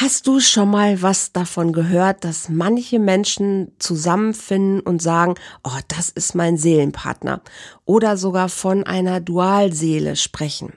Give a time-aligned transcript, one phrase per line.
[0.00, 6.08] Hast du schon mal was davon gehört, dass manche Menschen zusammenfinden und sagen, oh, das
[6.08, 7.40] ist mein Seelenpartner
[7.84, 10.72] oder sogar von einer Dualseele sprechen?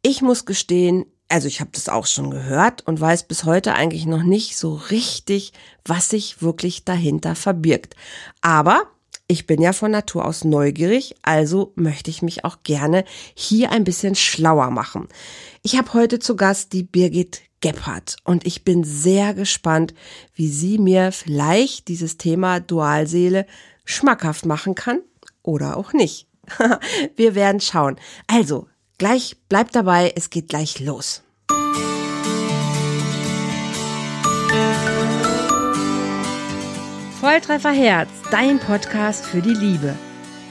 [0.00, 4.06] Ich muss gestehen, also ich habe das auch schon gehört und weiß bis heute eigentlich
[4.06, 5.52] noch nicht so richtig,
[5.84, 7.94] was sich wirklich dahinter verbirgt.
[8.40, 8.84] Aber
[9.28, 13.04] ich bin ja von Natur aus neugierig, also möchte ich mich auch gerne
[13.34, 15.08] hier ein bisschen schlauer machen.
[15.62, 19.94] Ich habe heute zu Gast die Birgit Gebhardt und ich bin sehr gespannt,
[20.34, 23.46] wie sie mir vielleicht dieses Thema Dualseele
[23.84, 25.00] schmackhaft machen kann
[25.42, 26.26] oder auch nicht.
[27.16, 27.96] Wir werden schauen.
[28.26, 31.22] Also, gleich bleibt dabei, es geht gleich los.
[37.20, 39.96] Volltreffer Herz, dein Podcast für die Liebe.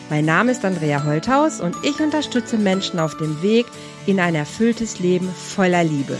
[0.10, 3.66] Mein Name ist Andrea Holthaus und ich unterstütze Menschen auf dem Weg
[4.06, 6.18] in ein erfülltes Leben voller Liebe.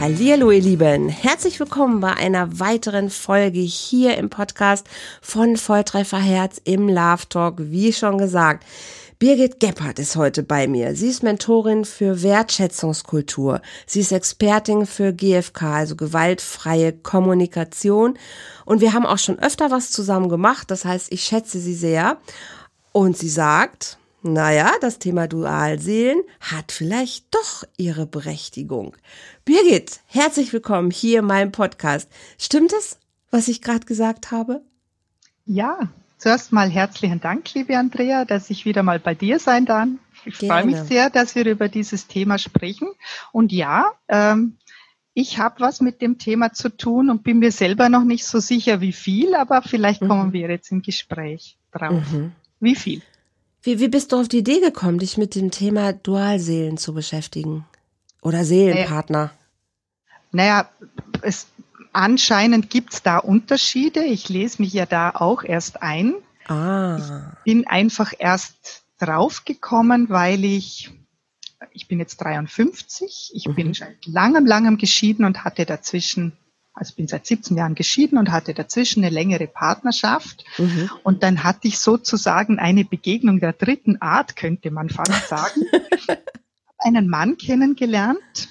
[0.00, 4.86] Hallo ihr Lieben, herzlich willkommen bei einer weiteren Folge hier im Podcast
[5.20, 8.64] von Volltreffer Herz im Love Talk, wie schon gesagt.
[9.18, 10.94] Birgit Gebhardt ist heute bei mir.
[10.94, 13.60] Sie ist Mentorin für Wertschätzungskultur.
[13.84, 18.16] Sie ist Expertin für GFK, also gewaltfreie Kommunikation.
[18.68, 20.70] Und wir haben auch schon öfter was zusammen gemacht.
[20.70, 22.18] Das heißt, ich schätze sie sehr.
[22.92, 28.94] Und sie sagt, naja, das Thema Dualseelen hat vielleicht doch ihre Berechtigung.
[29.46, 32.10] Birgit, herzlich willkommen hier in meinem Podcast.
[32.36, 32.98] Stimmt es,
[33.30, 34.60] was ich gerade gesagt habe?
[35.46, 35.88] Ja,
[36.18, 39.88] Zuerst mal herzlichen Dank, liebe Andrea, dass ich wieder mal bei dir sein darf.
[40.24, 42.88] Ich freue mich sehr, dass wir über dieses Thema sprechen.
[43.30, 44.56] Und ja, ähm,
[45.18, 48.38] ich habe was mit dem Thema zu tun und bin mir selber noch nicht so
[48.38, 50.08] sicher, wie viel, aber vielleicht mhm.
[50.08, 52.04] kommen wir jetzt im Gespräch drauf.
[52.12, 52.30] Mhm.
[52.60, 53.02] Wie viel?
[53.62, 57.64] Wie, wie bist du auf die Idee gekommen, dich mit dem Thema Dualseelen zu beschäftigen?
[58.22, 59.32] Oder Seelenpartner?
[60.30, 60.88] Naja, naja
[61.22, 61.48] es
[61.92, 64.04] anscheinend gibt's da Unterschiede.
[64.04, 66.14] Ich lese mich ja da auch erst ein.
[66.46, 67.32] Ah.
[67.44, 70.92] Ich bin einfach erst draufgekommen, weil ich,
[71.72, 73.54] ich bin jetzt 53, ich mhm.
[73.54, 76.32] bin seit langem, langem geschieden und hatte dazwischen
[76.78, 80.44] also bin seit 17 Jahren geschieden und hatte dazwischen eine längere Partnerschaft.
[80.58, 80.88] Mhm.
[81.02, 85.62] Und dann hatte ich sozusagen eine Begegnung der dritten Art, könnte man fast sagen.
[86.78, 88.48] einen Mann kennengelernt,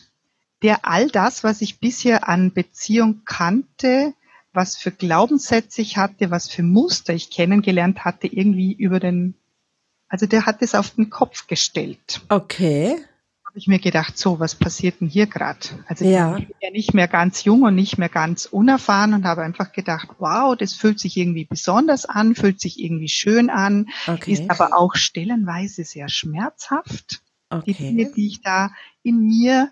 [0.62, 4.14] der all das, was ich bisher an Beziehung kannte,
[4.54, 9.36] was für Glaubenssätze ich hatte, was für Muster ich kennengelernt hatte, irgendwie über den,
[10.10, 12.22] also der hat es auf den Kopf gestellt.
[12.30, 12.98] Okay.
[13.46, 15.60] Habe ich mir gedacht, so, was passiert denn hier gerade?
[15.88, 16.38] Also ja.
[16.38, 19.72] ich bin ja nicht mehr ganz jung und nicht mehr ganz unerfahren und habe einfach
[19.72, 24.32] gedacht, wow, das fühlt sich irgendwie besonders an, fühlt sich irgendwie schön an, okay.
[24.32, 27.22] ist aber auch stellenweise sehr schmerzhaft.
[27.50, 27.64] Okay.
[27.66, 28.72] Die Dinge, die ich da
[29.04, 29.72] in mir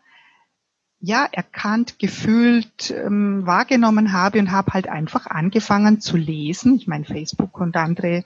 [1.06, 6.76] ja erkannt, gefühlt, ähm, wahrgenommen habe und habe halt einfach angefangen zu lesen.
[6.76, 8.24] Ich meine, Facebook und andere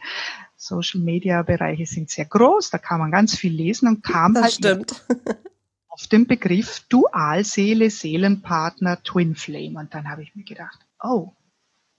[0.56, 4.44] Social Media Bereiche sind sehr groß, da kann man ganz viel lesen und kam das
[4.44, 5.06] halt stimmt.
[5.89, 9.79] auf den Begriff Dualseele, Seelenpartner, Twin Flame.
[9.79, 11.34] Und dann habe ich mir gedacht, oh,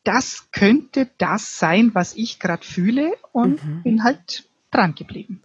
[0.05, 3.83] das könnte das sein, was ich gerade fühle und mhm.
[3.83, 5.43] bin halt dran geblieben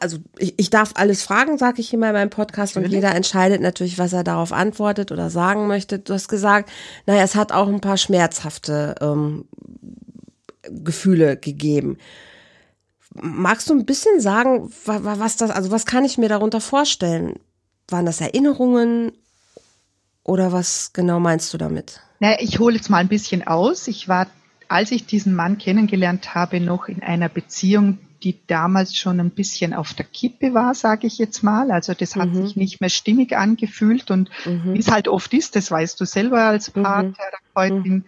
[0.00, 3.62] also ich, ich darf alles fragen, sage ich immer in meinem Podcast und jeder entscheidet
[3.62, 5.98] natürlich, was er darauf antwortet oder sagen möchte.
[5.98, 6.70] Du hast gesagt,
[7.06, 9.46] naja, es hat auch ein paar schmerzhafte ähm,
[10.62, 11.96] Gefühle gegeben.
[13.14, 17.40] Magst du ein bisschen sagen, was das, also was kann ich mir darunter vorstellen?
[17.88, 19.12] Waren das Erinnerungen
[20.24, 22.02] oder was genau meinst du damit?
[22.20, 23.88] Naja, ich hole jetzt mal ein bisschen aus.
[23.88, 24.26] Ich war,
[24.68, 29.74] als ich diesen Mann kennengelernt habe, noch in einer Beziehung, die damals schon ein bisschen
[29.74, 31.70] auf der Kippe war, sage ich jetzt mal.
[31.70, 32.46] Also das hat mhm.
[32.46, 34.74] sich nicht mehr stimmig angefühlt und mhm.
[34.74, 36.82] wie es halt oft ist, das weißt du selber als mhm.
[36.82, 38.04] Paartherapeutin, mhm.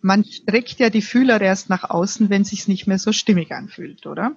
[0.00, 4.06] man streckt ja die Fühler erst nach außen, wenn sich's nicht mehr so stimmig anfühlt,
[4.06, 4.36] oder?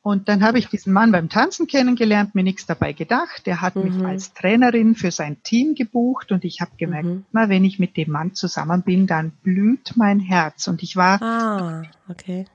[0.00, 3.44] Und dann habe ich diesen Mann beim Tanzen kennengelernt, mir nichts dabei gedacht.
[3.44, 4.06] Der hat mich mhm.
[4.06, 7.26] als Trainerin für sein Team gebucht und ich habe gemerkt, mhm.
[7.32, 10.68] immer wenn ich mit dem Mann zusammen bin, dann blüht mein Herz.
[10.68, 12.46] Und ich war ah, okay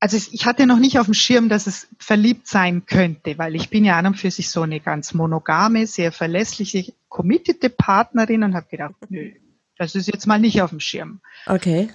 [0.00, 3.68] also ich hatte noch nicht auf dem Schirm, dass es verliebt sein könnte, weil ich
[3.68, 8.54] bin ja an und für sich so eine ganz monogame, sehr verlässliche, committete Partnerin und
[8.54, 9.32] habe gedacht, nö,
[9.76, 11.20] das ist jetzt mal nicht auf dem Schirm.
[11.46, 11.88] Okay.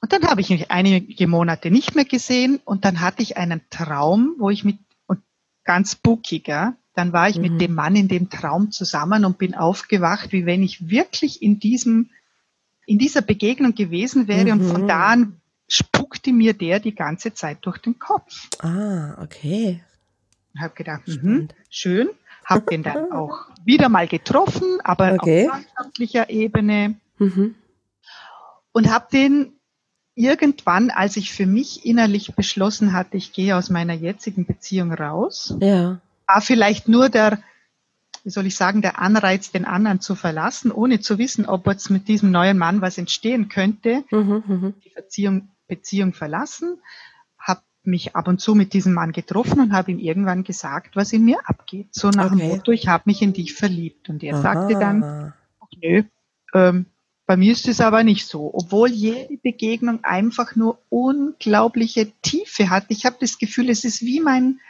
[0.00, 3.62] Und dann habe ich mich einige Monate nicht mehr gesehen und dann hatte ich einen
[3.70, 5.20] Traum, wo ich mit, und
[5.64, 7.42] ganz bookiger, dann war ich mhm.
[7.42, 11.58] mit dem Mann in dem Traum zusammen und bin aufgewacht, wie wenn ich wirklich in
[11.58, 12.10] diesem,
[12.86, 14.60] in dieser Begegnung gewesen wäre mhm.
[14.60, 14.88] und von mhm.
[14.88, 15.37] da an
[16.28, 18.48] spuckte mir der die ganze Zeit durch den Kopf.
[18.60, 19.82] Ah, okay.
[20.54, 22.08] Ich habe gedacht, mh, schön.
[22.44, 25.48] Habe den dann auch wieder mal getroffen, aber okay.
[25.48, 26.96] auf freundschaftlicher Ebene.
[27.18, 27.54] Mhm.
[28.72, 29.52] Und habe den
[30.14, 35.54] irgendwann, als ich für mich innerlich beschlossen hatte, ich gehe aus meiner jetzigen Beziehung raus,
[35.60, 36.00] ja.
[36.26, 37.38] war vielleicht nur der,
[38.24, 41.90] wie soll ich sagen, der Anreiz, den anderen zu verlassen, ohne zu wissen, ob jetzt
[41.90, 44.74] mit diesem neuen Mann was entstehen könnte, mhm, mhm.
[44.84, 46.80] die Beziehung, Beziehung verlassen,
[47.38, 51.12] habe mich ab und zu mit diesem Mann getroffen und habe ihm irgendwann gesagt, was
[51.12, 51.88] in mir abgeht.
[51.92, 52.38] So nach okay.
[52.40, 54.08] dem Motto, ich habe mich in dich verliebt.
[54.08, 54.42] Und er Aha.
[54.42, 56.02] sagte dann, ach nö,
[56.54, 56.86] ähm,
[57.28, 62.86] bei mir ist es aber nicht so, obwohl jede Begegnung einfach nur unglaubliche Tiefe hat.
[62.88, 64.60] Ich habe das Gefühl, es ist wie mein,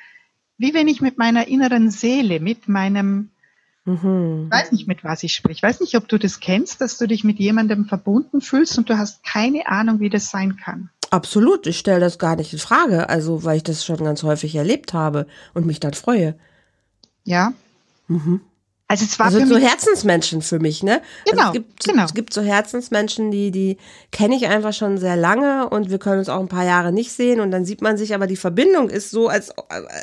[0.56, 3.30] wie wenn ich mit meiner inneren Seele, mit meinem,
[3.88, 4.44] mhm.
[4.46, 5.56] ich weiß nicht, mit was ich spreche.
[5.56, 8.88] Ich weiß nicht, ob du das kennst, dass du dich mit jemandem verbunden fühlst und
[8.90, 10.90] du hast keine Ahnung, wie das sein kann.
[11.10, 14.54] Absolut, ich stelle das gar nicht in Frage, also weil ich das schon ganz häufig
[14.54, 16.34] erlebt habe und mich dann freue.
[17.24, 17.54] Ja.
[18.08, 18.42] Mhm.
[18.90, 21.02] Also es war also für so Herzensmenschen für mich, ne?
[21.26, 22.04] Also genau, also es gibt, genau.
[22.06, 23.76] Es gibt so Herzensmenschen, die die
[24.12, 27.12] kenne ich einfach schon sehr lange und wir können uns auch ein paar Jahre nicht
[27.12, 29.52] sehen und dann sieht man sich, aber die Verbindung ist so, als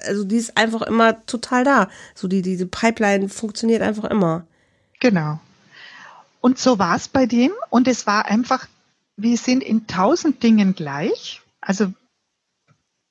[0.06, 1.90] also die ist einfach immer total da.
[2.14, 4.46] So die diese Pipeline funktioniert einfach immer.
[5.00, 5.40] Genau.
[6.40, 8.68] Und so war es bei dem und es war einfach,
[9.18, 11.42] wir sind in tausend Dingen gleich.
[11.60, 11.92] Also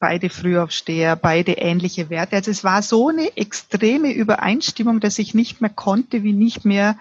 [0.05, 2.37] beide Frühaufsteher, beide ähnliche Werte.
[2.37, 6.99] Also es war so eine extreme Übereinstimmung, dass ich nicht mehr konnte, wie nicht mehr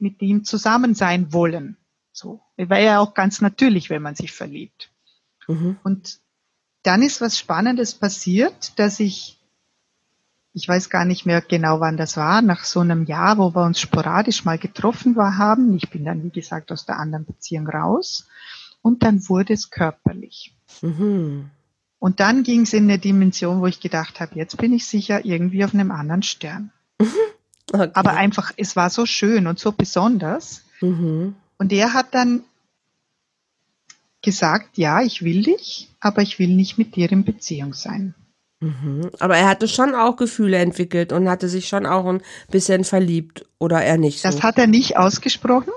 [0.00, 1.76] mit ihm zusammen sein wollen.
[2.10, 2.40] So.
[2.56, 4.90] War ja auch ganz natürlich, wenn man sich verliebt.
[5.46, 5.76] Mhm.
[5.84, 6.18] Und
[6.82, 9.38] dann ist was Spannendes passiert, dass ich,
[10.52, 13.64] ich weiß gar nicht mehr genau, wann das war, nach so einem Jahr, wo wir
[13.64, 15.76] uns sporadisch mal getroffen war, haben.
[15.76, 18.26] Ich bin dann, wie gesagt, aus der anderen Beziehung raus.
[18.82, 20.56] Und dann wurde es körperlich.
[20.82, 21.50] Mhm.
[22.06, 25.24] Und dann ging es in eine Dimension, wo ich gedacht habe, jetzt bin ich sicher
[25.24, 26.70] irgendwie auf einem anderen Stern.
[27.72, 27.90] Okay.
[27.94, 30.62] Aber einfach, es war so schön und so besonders.
[30.80, 31.34] Mhm.
[31.58, 32.44] Und er hat dann
[34.22, 38.14] gesagt, ja, ich will dich, aber ich will nicht mit dir in Beziehung sein.
[38.60, 39.10] Mhm.
[39.18, 43.44] Aber er hatte schon auch Gefühle entwickelt und hatte sich schon auch ein bisschen verliebt
[43.58, 44.28] oder er nicht so?
[44.28, 45.72] Das hat er nicht ausgesprochen.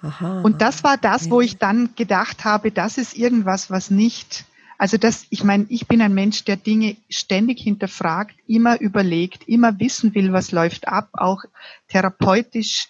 [0.00, 0.42] Aha.
[0.42, 4.44] Und das war das, wo ich dann gedacht habe, das ist irgendwas, was nicht
[4.78, 9.78] also das, ich meine, ich bin ein Mensch, der Dinge ständig hinterfragt, immer überlegt, immer
[9.78, 11.44] wissen will, was läuft ab, auch
[11.88, 12.88] therapeutisch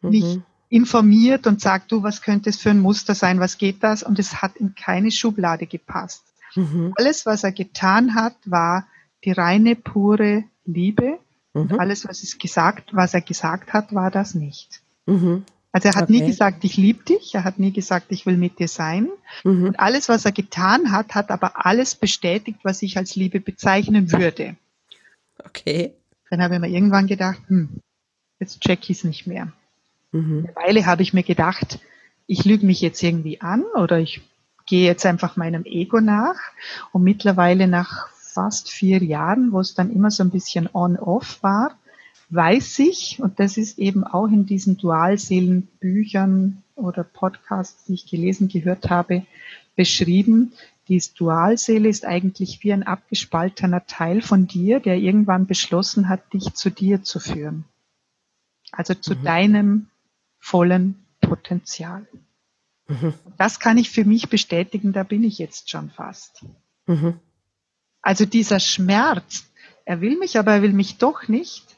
[0.00, 0.10] mhm.
[0.10, 0.38] mich
[0.68, 4.02] informiert und sagt, du, was könnte es für ein Muster sein, was geht das?
[4.02, 6.24] Und es hat in keine Schublade gepasst.
[6.56, 6.92] Mhm.
[6.96, 8.86] Alles, was er getan hat, war
[9.24, 11.18] die reine, pure Liebe.
[11.52, 11.60] Mhm.
[11.62, 14.82] Und alles, was es gesagt, was er gesagt hat, war das nicht.
[15.06, 15.44] Mhm.
[15.74, 16.12] Also er hat okay.
[16.12, 19.08] nie gesagt, ich liebe dich, er hat nie gesagt, ich will mit dir sein.
[19.42, 19.64] Mhm.
[19.64, 24.12] Und alles, was er getan hat, hat aber alles bestätigt, was ich als Liebe bezeichnen
[24.12, 24.54] würde.
[25.44, 25.92] Okay.
[26.30, 27.80] Dann habe ich mir irgendwann gedacht, hm,
[28.38, 29.52] jetzt check ich es nicht mehr.
[30.12, 30.46] Mhm.
[30.46, 31.80] Eine Weile habe ich mir gedacht,
[32.28, 34.20] ich lüge mich jetzt irgendwie an oder ich
[34.66, 36.38] gehe jetzt einfach meinem Ego nach.
[36.92, 41.76] Und mittlerweile nach fast vier Jahren, wo es dann immer so ein bisschen on-off war,
[42.34, 48.48] weiß ich, und das ist eben auch in diesen Dualseelenbüchern oder Podcasts, die ich gelesen,
[48.48, 49.24] gehört habe,
[49.76, 50.52] beschrieben,
[50.88, 56.54] die Dualseele ist eigentlich wie ein abgespaltener Teil von dir, der irgendwann beschlossen hat, dich
[56.54, 57.64] zu dir zu führen.
[58.70, 59.24] Also zu mhm.
[59.24, 59.86] deinem
[60.38, 62.06] vollen Potenzial.
[62.86, 63.14] Mhm.
[63.38, 66.44] Das kann ich für mich bestätigen, da bin ich jetzt schon fast.
[66.86, 67.18] Mhm.
[68.02, 69.46] Also dieser Schmerz,
[69.86, 71.73] er will mich, aber er will mich doch nicht,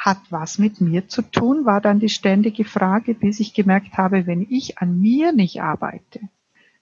[0.00, 4.26] hat was mit mir zu tun, war dann die ständige Frage, bis ich gemerkt habe,
[4.26, 6.20] wenn ich an mir nicht arbeite,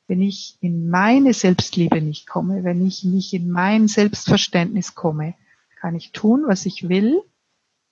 [0.07, 5.35] wenn ich in meine Selbstliebe nicht komme, wenn ich nicht in mein Selbstverständnis komme,
[5.81, 7.21] kann ich tun, was ich will.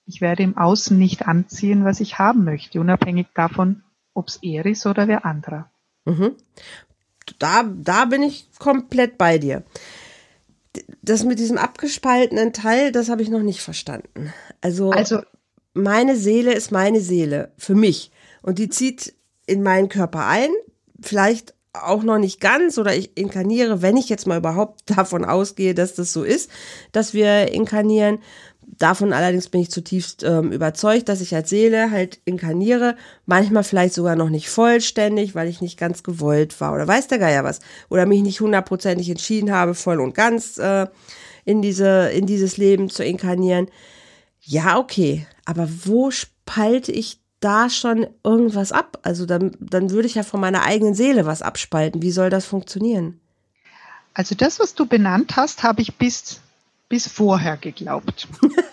[0.05, 4.65] Ich werde im Außen nicht anziehen, was ich haben möchte, unabhängig davon, ob es er
[4.65, 5.69] ist oder wer anderer.
[6.05, 6.35] Mhm.
[7.37, 9.65] Da, da bin ich komplett bei dir
[11.01, 14.33] das mit diesem abgespaltenen Teil, das habe ich noch nicht verstanden.
[14.61, 15.21] Also, also
[15.73, 19.13] meine Seele ist meine Seele für mich und die zieht
[19.45, 20.49] in meinen Körper ein,
[20.99, 25.73] vielleicht auch noch nicht ganz oder ich inkarniere, wenn ich jetzt mal überhaupt davon ausgehe,
[25.73, 26.49] dass das so ist,
[26.91, 28.19] dass wir inkarnieren.
[28.77, 33.93] Davon allerdings bin ich zutiefst ähm, überzeugt, dass ich als Seele halt inkarniere, manchmal vielleicht
[33.93, 37.59] sogar noch nicht vollständig, weil ich nicht ganz gewollt war oder weiß der Geier was
[37.89, 40.87] oder mich nicht hundertprozentig entschieden habe, voll und ganz äh,
[41.45, 43.67] in diese in dieses Leben zu inkarnieren.
[44.41, 48.99] Ja, okay, aber wo spalte ich da schon irgendwas ab?
[49.03, 52.01] Also dann dann würde ich ja von meiner eigenen Seele was abspalten.
[52.01, 53.19] Wie soll das funktionieren?
[54.17, 56.39] Also das, was du benannt hast, habe ich bis,
[56.89, 58.27] bis vorher geglaubt.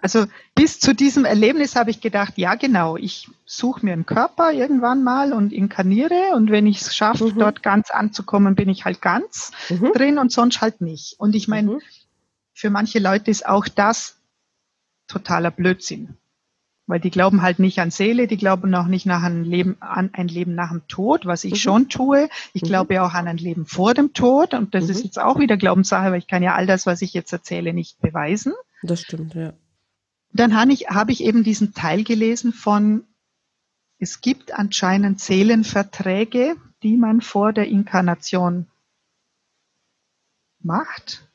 [0.00, 4.52] also bis zu diesem Erlebnis habe ich gedacht, ja genau, ich suche mir einen Körper
[4.52, 7.38] irgendwann mal und inkarniere und wenn ich es schaffe, mhm.
[7.38, 9.92] dort ganz anzukommen, bin ich halt ganz mhm.
[9.94, 11.16] drin und sonst halt nicht.
[11.18, 11.80] Und ich meine, mhm.
[12.54, 14.16] für manche Leute ist auch das
[15.06, 16.16] totaler Blödsinn
[16.88, 20.10] weil die glauben halt nicht an Seele, die glauben auch nicht nach ein Leben, an
[20.14, 21.56] ein Leben nach dem Tod, was ich mhm.
[21.56, 22.28] schon tue.
[22.54, 22.66] Ich mhm.
[22.66, 24.90] glaube auch an ein Leben vor dem Tod und das mhm.
[24.90, 27.74] ist jetzt auch wieder Glaubenssache, weil ich kann ja all das, was ich jetzt erzähle,
[27.74, 28.54] nicht beweisen.
[28.82, 29.54] Das stimmt, ja.
[30.32, 33.04] Dann habe ich, habe ich eben diesen Teil gelesen von,
[33.98, 38.66] es gibt anscheinend Seelenverträge, die man vor der Inkarnation
[40.60, 41.26] macht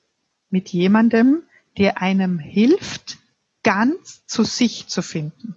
[0.49, 1.43] mit jemandem,
[1.77, 3.17] der einem hilft,
[3.63, 5.55] ganz zu sich zu finden.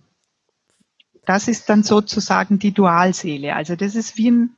[1.26, 3.55] Das ist dann sozusagen die Dualseele.
[3.55, 4.57] Also das ist wie ein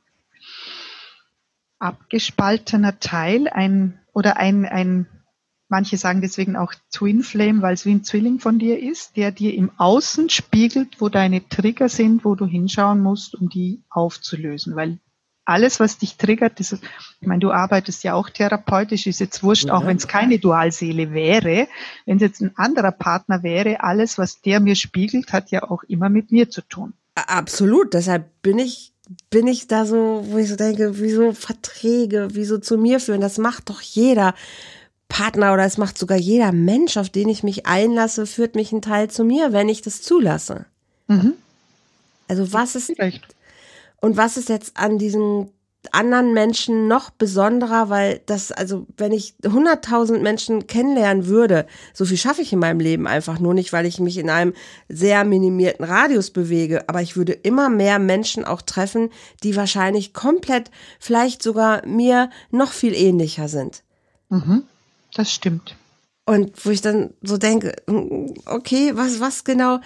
[1.79, 5.07] abgespaltener Teil, ein oder ein, ein
[5.69, 9.31] manche sagen deswegen auch Twin Flame, weil es wie ein Zwilling von dir ist, der
[9.31, 14.75] dir im Außen spiegelt, wo deine Trigger sind, wo du hinschauen musst, um die aufzulösen.
[14.75, 14.99] Weil
[15.45, 16.83] alles, was dich triggert, das ist,
[17.21, 19.73] ich meine, du arbeitest ja auch therapeutisch, ist jetzt wurscht, ja.
[19.73, 21.67] auch wenn es keine Dualseele wäre.
[22.05, 25.83] Wenn es jetzt ein anderer Partner wäre, alles, was der mir spiegelt, hat ja auch
[25.83, 26.93] immer mit mir zu tun.
[27.15, 28.93] Absolut, deshalb bin ich
[29.31, 33.39] bin ich da so, wo ich so denke, wieso Verträge, wieso zu mir führen, das
[33.39, 34.35] macht doch jeder
[35.09, 38.81] Partner oder es macht sogar jeder Mensch, auf den ich mich einlasse, führt mich ein
[38.81, 40.65] Teil zu mir, wenn ich das zulasse.
[41.07, 41.33] Mhm.
[42.29, 43.35] Also was ist, Vielleicht.
[43.99, 45.49] Und was ist jetzt an diesem
[45.91, 52.17] anderen Menschen noch besonderer, weil das, also wenn ich 100.000 Menschen kennenlernen würde, so viel
[52.17, 54.53] schaffe ich in meinem Leben einfach nur nicht, weil ich mich in einem
[54.89, 59.09] sehr minimierten Radius bewege, aber ich würde immer mehr Menschen auch treffen,
[59.43, 63.83] die wahrscheinlich komplett, vielleicht sogar mir noch viel ähnlicher sind.
[64.29, 64.63] Mhm,
[65.19, 65.75] das stimmt.
[66.25, 67.75] Und wo ich dann so denke,
[68.45, 69.79] okay, was, was genau,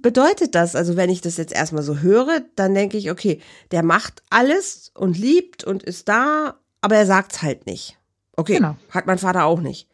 [0.00, 0.74] bedeutet das?
[0.74, 3.40] Also wenn ich das jetzt erstmal so höre, dann denke ich, okay,
[3.72, 7.98] der macht alles und liebt und ist da, aber er sagt's halt nicht.
[8.36, 8.76] Okay, genau.
[8.88, 9.88] hat mein Vater auch nicht.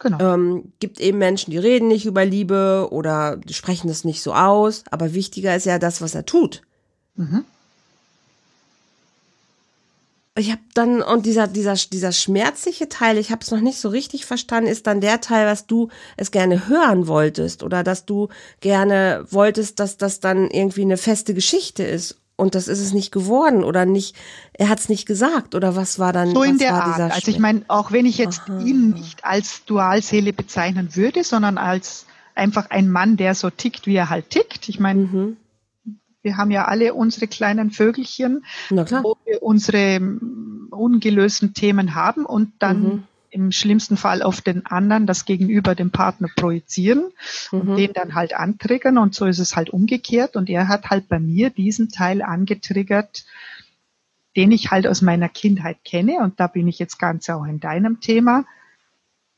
[0.00, 0.34] Genau.
[0.34, 4.34] Ähm, gibt eben Menschen, die reden nicht über Liebe oder die sprechen das nicht so
[4.34, 6.62] aus, aber wichtiger ist ja das, was er tut.
[7.14, 7.44] Mhm
[10.36, 13.88] ich habe dann und dieser dieser dieser schmerzliche Teil, ich habe es noch nicht so
[13.88, 18.28] richtig verstanden, ist dann der Teil, was du es gerne hören wolltest oder dass du
[18.60, 23.12] gerne wolltest, dass das dann irgendwie eine feste Geschichte ist und das ist es nicht
[23.12, 24.16] geworden oder nicht,
[24.54, 27.12] er hat es nicht gesagt oder was war dann so in der Art.
[27.12, 28.60] Also ich meine, auch wenn ich jetzt Aha.
[28.60, 33.96] ihn nicht als Dualseele bezeichnen würde, sondern als einfach ein Mann, der so tickt, wie
[33.96, 34.68] er halt tickt.
[34.68, 35.36] Ich meine, mhm.
[36.22, 42.52] Wir haben ja alle unsere kleinen Vögelchen, wo wir unsere mm, ungelösten Themen haben und
[42.58, 43.02] dann mhm.
[43.30, 47.10] im schlimmsten Fall auf den anderen, das Gegenüber dem Partner projizieren
[47.50, 47.60] mhm.
[47.60, 48.98] und den dann halt antriggern.
[48.98, 50.36] Und so ist es halt umgekehrt.
[50.36, 53.24] Und er hat halt bei mir diesen Teil angetriggert,
[54.36, 56.18] den ich halt aus meiner Kindheit kenne.
[56.18, 58.44] Und da bin ich jetzt ganz auch in deinem Thema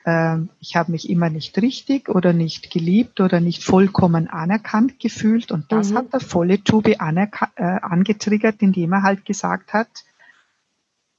[0.05, 5.53] ich habe mich immer nicht richtig oder nicht geliebt oder nicht vollkommen anerkannt gefühlt.
[5.53, 5.99] Und das mhm.
[5.99, 9.89] hat der volle Tube äh, angetriggert, indem er halt gesagt hat,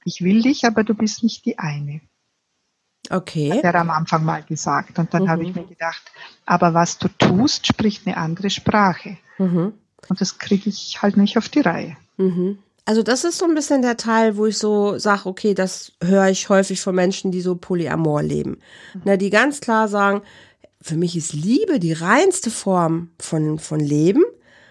[0.04, 2.02] ich will dich, aber du bist nicht die eine.
[3.10, 3.52] Okay.
[3.52, 4.98] Hat er am Anfang mal gesagt.
[4.98, 5.28] Und dann mhm.
[5.28, 6.02] habe ich mir gedacht,
[6.44, 9.16] aber was du tust, spricht eine andere Sprache.
[9.38, 9.74] Mhm.
[10.08, 11.96] Und das kriege ich halt nicht auf die Reihe.
[12.16, 12.58] Mhm.
[12.86, 16.28] Also das ist so ein bisschen der Teil, wo ich so sage, okay, das höre
[16.28, 18.58] ich häufig von Menschen, die so polyamor leben.
[19.04, 20.22] Na, die ganz klar sagen,
[20.82, 24.22] für mich ist Liebe die reinste Form von, von Leben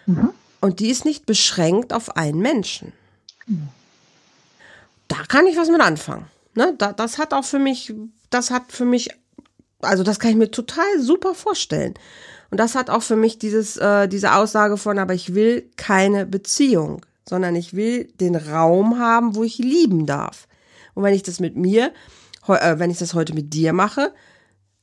[0.06, 0.30] mhm.
[0.62, 2.94] und die ist nicht beschränkt auf einen Menschen.
[3.48, 3.70] Mhm.
[5.08, 6.28] Da kann ich was mit anfangen.
[6.54, 7.96] Ne, da, das hat auch für mich,
[8.30, 9.10] das hat für mich,
[9.82, 11.96] also das kann ich mir total super vorstellen.
[12.52, 16.28] Und das hat auch für mich dieses, äh, diese Aussage von, aber ich will keine
[16.28, 20.48] Beziehung sondern ich will den Raum haben, wo ich lieben darf.
[20.94, 21.92] Und wenn ich das mit mir,
[22.48, 24.14] äh, wenn ich das heute mit dir mache,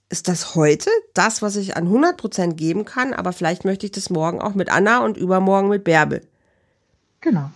[0.08, 3.92] ist das heute das, was ich an 100 Prozent geben kann, aber vielleicht möchte ich
[3.92, 6.22] das morgen auch mit Anna und übermorgen mit Bärbel.
[7.20, 7.50] Genau.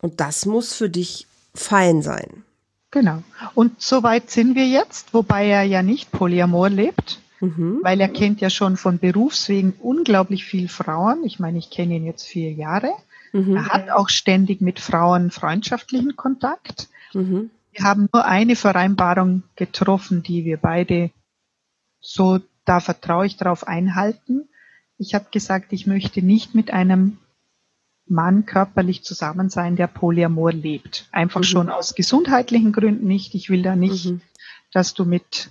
[0.00, 2.44] Und das muss für dich fein sein.
[2.90, 3.22] Genau.
[3.54, 7.78] Und so weit sind wir jetzt, wobei er ja nicht Polyamor lebt, mhm.
[7.82, 11.22] weil er kennt ja schon von Berufswegen unglaublich viel Frauen.
[11.24, 12.92] Ich meine, ich kenne ihn jetzt vier Jahre.
[13.32, 13.56] Mhm.
[13.56, 16.88] Er hat auch ständig mit Frauen freundschaftlichen Kontakt.
[17.12, 17.50] Mhm.
[17.72, 21.10] Wir haben nur eine Vereinbarung getroffen, die wir beide
[22.00, 24.48] so, da vertraue ich darauf einhalten.
[24.98, 27.18] Ich habe gesagt, ich möchte nicht mit einem
[28.06, 31.08] Mann körperlich zusammen sein, der Polyamor lebt.
[31.12, 31.44] Einfach mhm.
[31.44, 33.34] schon aus gesundheitlichen Gründen nicht.
[33.34, 34.20] Ich will da nicht, mhm.
[34.72, 35.50] dass du mit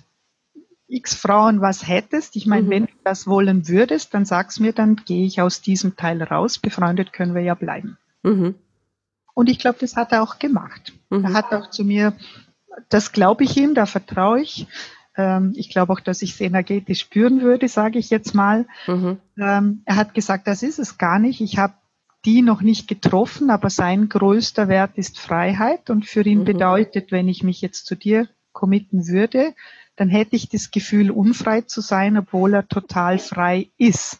[0.90, 2.36] x Frauen was hättest.
[2.36, 2.70] Ich meine, mhm.
[2.70, 6.58] wenn du das wollen würdest, dann sag's mir, dann gehe ich aus diesem Teil raus.
[6.58, 7.96] Befreundet können wir ja bleiben.
[8.22, 8.54] Mhm.
[9.34, 10.92] Und ich glaube, das hat er auch gemacht.
[11.08, 11.24] Mhm.
[11.24, 12.14] Er hat auch zu mir,
[12.88, 14.66] das glaube ich ihm, da vertraue ich.
[15.16, 18.66] Ähm, ich glaube auch, dass ich es energetisch spüren würde, sage ich jetzt mal.
[18.86, 19.18] Mhm.
[19.38, 21.40] Ähm, er hat gesagt, das ist es gar nicht.
[21.40, 21.74] Ich habe
[22.24, 25.90] die noch nicht getroffen, aber sein größter Wert ist Freiheit.
[25.90, 26.44] Und für ihn mhm.
[26.44, 29.54] bedeutet, wenn ich mich jetzt zu dir committen würde,
[30.00, 34.18] dann hätte ich das Gefühl, unfrei zu sein, obwohl er total frei ist.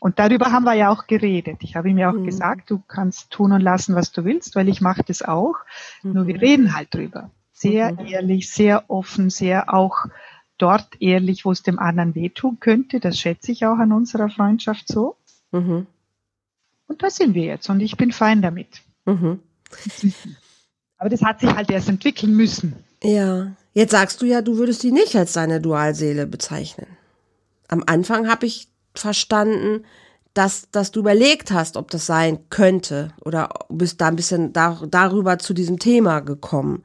[0.00, 1.58] Und darüber haben wir ja auch geredet.
[1.60, 2.24] Ich habe ihm ja auch mhm.
[2.24, 5.56] gesagt, du kannst tun und lassen, was du willst, weil ich mache das auch.
[6.02, 6.12] Mhm.
[6.14, 6.40] Nur wir mhm.
[6.40, 7.30] reden halt drüber.
[7.52, 8.06] Sehr mhm.
[8.06, 10.06] ehrlich, sehr offen, sehr auch
[10.56, 13.00] dort ehrlich, wo es dem anderen wehtun könnte.
[13.00, 15.16] Das schätze ich auch an unserer Freundschaft so.
[15.52, 15.86] Mhm.
[16.86, 18.80] Und da sind wir jetzt und ich bin fein damit.
[19.04, 19.40] Mhm.
[20.96, 22.76] Aber das hat sich halt erst entwickeln müssen.
[23.02, 26.88] Ja, Jetzt sagst du ja, du würdest sie nicht als deine Dualseele bezeichnen.
[27.68, 29.84] Am Anfang habe ich verstanden,
[30.34, 34.82] dass, dass du überlegt hast, ob das sein könnte oder bist da ein bisschen da,
[34.90, 36.82] darüber zu diesem Thema gekommen.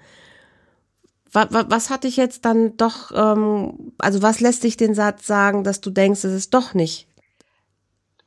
[1.31, 5.63] Was, was hat dich jetzt dann doch, ähm, also was lässt dich den Satz sagen,
[5.63, 7.07] dass du denkst, es ist doch nicht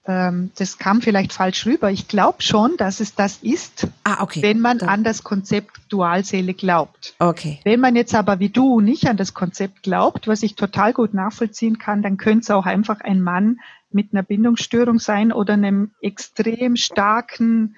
[0.06, 1.90] ähm, das kam vielleicht falsch rüber.
[1.90, 4.42] Ich glaube schon, dass es das ist, ah, okay.
[4.42, 4.88] wenn man Dann.
[4.88, 7.14] an das Konzept Dualseele glaubt.
[7.18, 7.60] Okay.
[7.64, 11.14] Wenn man jetzt aber wie du nicht an das Konzept glaubt, was ich total gut
[11.14, 13.58] nachvollziehen kann, dann könnte es auch einfach ein Mann
[13.90, 17.76] mit einer Bindungsstörung sein oder einem extrem starken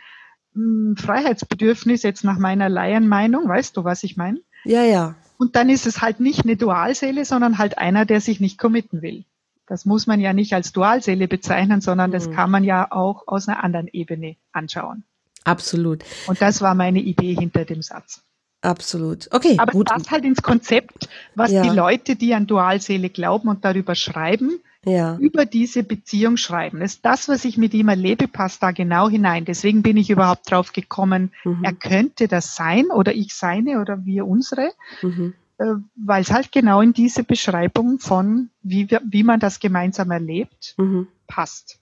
[0.52, 3.48] mh, hm, Freiheitsbedürfnis, jetzt nach meiner Laienmeinung.
[3.48, 4.40] Weißt du, was ich meine?
[4.64, 5.14] Ja, ja.
[5.38, 9.00] Und dann ist es halt nicht eine Dualseele, sondern halt einer, der sich nicht committen
[9.02, 9.24] will.
[9.68, 12.34] Das muss man ja nicht als Dualseele bezeichnen, sondern das mhm.
[12.34, 15.04] kann man ja auch aus einer anderen Ebene anschauen.
[15.44, 16.04] Absolut.
[16.26, 18.22] Und das war meine Idee hinter dem Satz.
[18.60, 19.28] Absolut.
[19.32, 19.56] Okay.
[19.58, 19.88] Aber gut.
[19.88, 21.62] passt halt ins Konzept, was ja.
[21.62, 25.16] die Leute, die an Dualseele glauben und darüber schreiben, ja.
[25.18, 26.80] über diese Beziehung schreiben.
[26.80, 29.44] Das, ist das, was ich mit ihm erlebe, passt da genau hinein.
[29.44, 31.62] Deswegen bin ich überhaupt drauf gekommen, mhm.
[31.62, 34.72] er könnte das sein oder ich seine oder wir unsere.
[35.02, 35.34] Mhm.
[35.58, 40.10] Äh, weil es halt genau in diese Beschreibung von, wie, wir, wie man das gemeinsam
[40.10, 41.08] erlebt, mhm.
[41.26, 41.78] passt.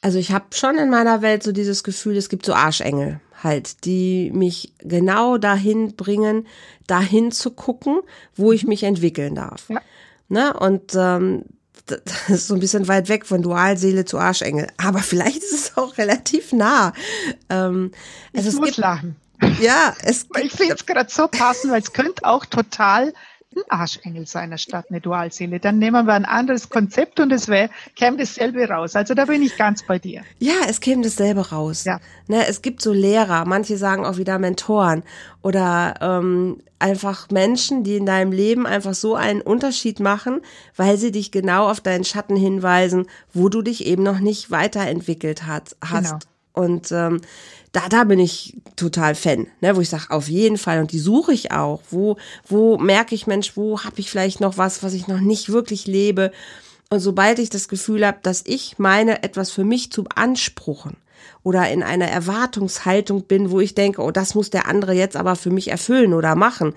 [0.00, 3.84] Also ich habe schon in meiner Welt so dieses Gefühl, es gibt so Arschengel halt,
[3.84, 6.46] die mich genau dahin bringen,
[6.86, 8.00] dahin zu gucken,
[8.36, 8.68] wo ich mhm.
[8.70, 9.68] mich entwickeln darf.
[9.68, 9.80] Ja.
[10.28, 10.52] Ne?
[10.54, 11.44] Und ähm,
[11.86, 14.66] das ist so ein bisschen weit weg von Dualseele zu Arschengel.
[14.76, 16.92] Aber vielleicht ist es auch relativ nah.
[17.48, 17.92] Ähm,
[18.34, 19.16] also ich es muss gibt, lachen.
[19.60, 23.12] Ja, es ich finde es gerade so passend, weil es könnte auch total
[23.56, 25.58] ein Arschengel sein, statt eine Dualseele.
[25.58, 28.94] Dann nehmen wir ein anderes Konzept und es wäre, käme dasselbe raus.
[28.94, 30.22] Also da bin ich ganz bei dir.
[30.38, 31.84] Ja, es käme dasselbe raus.
[31.84, 32.00] Ja.
[32.26, 35.02] Ne, es gibt so Lehrer, manche sagen auch wieder Mentoren
[35.42, 40.40] oder ähm, einfach Menschen, die in deinem Leben einfach so einen Unterschied machen,
[40.76, 45.46] weil sie dich genau auf deinen Schatten hinweisen, wo du dich eben noch nicht weiterentwickelt
[45.46, 46.04] hat, hast.
[46.04, 46.18] Genau.
[46.58, 47.20] Und ähm,
[47.70, 50.80] da, da bin ich total Fan, ne, wo ich sage, auf jeden Fall.
[50.80, 51.80] Und die suche ich auch.
[51.88, 52.16] Wo,
[52.48, 55.86] wo merke ich, Mensch, wo habe ich vielleicht noch was, was ich noch nicht wirklich
[55.86, 56.32] lebe?
[56.90, 60.96] Und sobald ich das Gefühl habe, dass ich meine, etwas für mich zu beanspruchen
[61.44, 65.36] oder in einer Erwartungshaltung bin, wo ich denke, oh, das muss der andere jetzt aber
[65.36, 66.74] für mich erfüllen oder machen,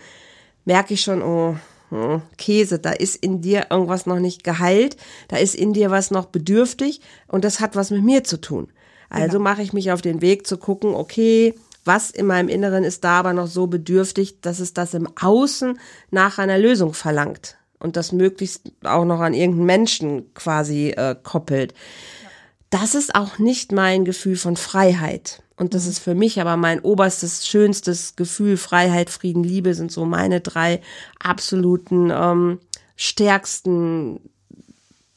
[0.66, 1.56] merke ich schon, oh,
[1.90, 4.98] hm, Käse, da ist in dir irgendwas noch nicht geheilt,
[5.30, 8.68] da ist in dir was noch bedürftig und das hat was mit mir zu tun.
[9.12, 9.50] Also genau.
[9.50, 13.20] mache ich mich auf den Weg zu gucken, okay, was in meinem Inneren ist da
[13.20, 15.78] aber noch so bedürftig, dass es das im Außen
[16.12, 21.74] nach einer Lösung verlangt und das möglichst auch noch an irgendeinen Menschen quasi äh, koppelt.
[22.70, 25.44] Das ist auch nicht mein Gefühl von Freiheit.
[25.58, 25.90] Und das mhm.
[25.90, 28.56] ist für mich aber mein oberstes, schönstes Gefühl.
[28.56, 30.80] Freiheit, Frieden, Liebe sind so meine drei
[31.20, 32.60] absoluten ähm,
[32.96, 34.22] stärksten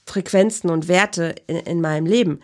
[0.04, 2.40] Frequenzen und Werte in, in meinem Leben.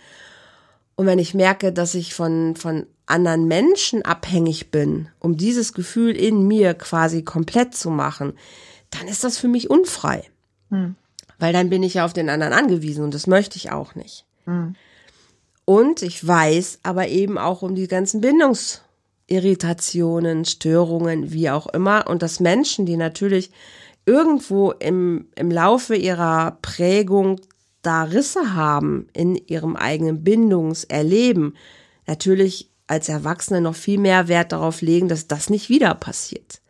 [1.01, 6.15] Und wenn ich merke, dass ich von, von anderen Menschen abhängig bin, um dieses Gefühl
[6.15, 8.35] in mir quasi komplett zu machen,
[8.91, 10.25] dann ist das für mich unfrei.
[10.69, 10.97] Hm.
[11.39, 14.27] Weil dann bin ich ja auf den anderen angewiesen und das möchte ich auch nicht.
[14.45, 14.75] Hm.
[15.65, 22.11] Und ich weiß aber eben auch um die ganzen Bindungsirritationen, Störungen, wie auch immer.
[22.11, 23.53] Und dass Menschen, die natürlich
[24.05, 27.41] irgendwo im, im Laufe ihrer Prägung
[27.83, 31.57] da Risse haben in ihrem eigenen Bindungserleben,
[32.07, 36.61] natürlich als Erwachsene noch viel mehr Wert darauf legen, dass das nicht wieder passiert.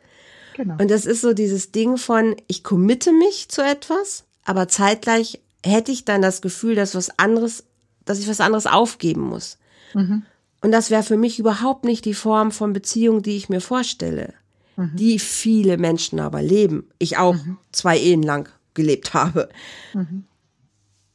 [0.54, 0.76] Genau.
[0.78, 5.92] Und das ist so dieses Ding von, ich committe mich zu etwas, aber zeitgleich hätte
[5.92, 7.64] ich dann das Gefühl, dass was anderes,
[8.04, 9.58] dass ich was anderes aufgeben muss.
[9.94, 10.24] Mhm.
[10.62, 14.34] Und das wäre für mich überhaupt nicht die Form von Beziehung, die ich mir vorstelle,
[14.76, 14.92] mhm.
[14.94, 16.88] die viele Menschen aber leben.
[16.98, 17.56] Ich auch mhm.
[17.72, 19.48] zwei Ehen lang gelebt habe.
[19.94, 20.24] Mhm.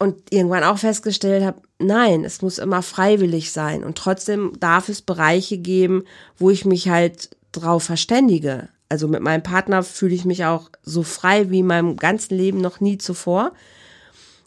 [0.06, 3.84] Und irgendwann auch festgestellt habe, nein, es muss immer freiwillig sein.
[3.84, 6.04] Und trotzdem darf es Bereiche geben,
[6.38, 8.70] wo ich mich halt drauf verständige.
[8.88, 12.62] Also mit meinem Partner fühle ich mich auch so frei wie in meinem ganzen Leben
[12.62, 13.54] noch nie zuvor.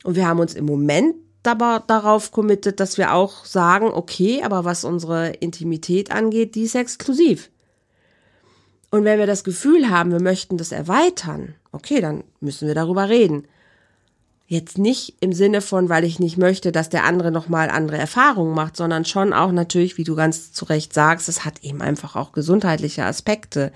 [0.05, 4.65] Und wir haben uns im Moment aber darauf committet, dass wir auch sagen, okay, aber
[4.65, 7.51] was unsere Intimität angeht, die ist exklusiv.
[8.93, 13.09] Und wenn wir das Gefühl haben, wir möchten das erweitern, okay, dann müssen wir darüber
[13.09, 13.49] reden.
[14.51, 18.55] Jetzt nicht im Sinne von, weil ich nicht möchte, dass der andere nochmal andere Erfahrungen
[18.55, 22.17] macht, sondern schon auch natürlich, wie du ganz zu Recht sagst, es hat eben einfach
[22.17, 23.73] auch gesundheitliche Aspekte.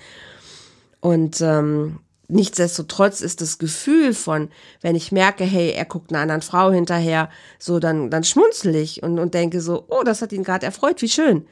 [1.00, 4.48] Und ähm, nichtsdestotrotz ist das Gefühl von,
[4.80, 9.02] wenn ich merke, hey, er guckt einer anderen Frau hinterher, so dann, dann schmunzel ich
[9.02, 11.46] und, und denke so, oh, das hat ihn gerade erfreut, wie schön.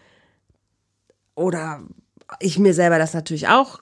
[1.35, 1.83] Oder
[2.39, 3.81] ich mir selber das natürlich auch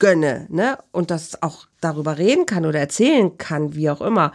[0.00, 0.78] gönne, ne?
[0.90, 4.32] Und das auch darüber reden kann oder erzählen kann, wie auch immer,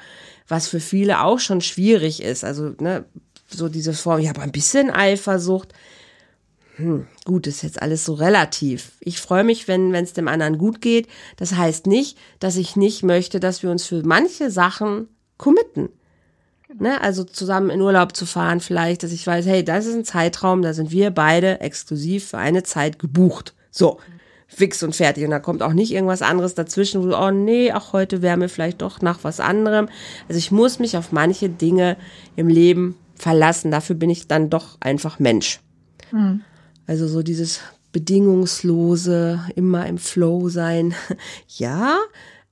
[0.48, 2.44] was für viele auch schon schwierig ist.
[2.44, 3.06] Also, ne,
[3.50, 5.74] so diese Form, ich habe ein bisschen Eifersucht.
[6.76, 8.92] Hm, gut, ist jetzt alles so relativ.
[9.00, 11.08] Ich freue mich, wenn es dem anderen gut geht.
[11.38, 15.08] Das heißt nicht, dass ich nicht möchte, dass wir uns für manche Sachen
[15.38, 15.90] committen.
[16.80, 20.04] Ne, also zusammen in Urlaub zu fahren, vielleicht, dass ich weiß, hey, das ist ein
[20.04, 23.56] Zeitraum, da sind wir beide exklusiv für eine Zeit gebucht.
[23.72, 24.00] So,
[24.48, 25.26] fix und fertig.
[25.26, 28.38] Und da kommt auch nicht irgendwas anderes dazwischen, wo du, oh nee, auch heute wäre
[28.38, 29.90] mir vielleicht doch nach was anderem.
[30.28, 31.98] Also ich muss mich auf manche Dinge
[32.36, 33.72] im Leben verlassen.
[33.72, 35.60] Dafür bin ich dann doch einfach Mensch.
[36.12, 36.42] Mhm.
[36.88, 37.60] Also so dieses
[37.92, 40.94] bedingungslose, immer im Flow sein.
[41.50, 41.98] Ja,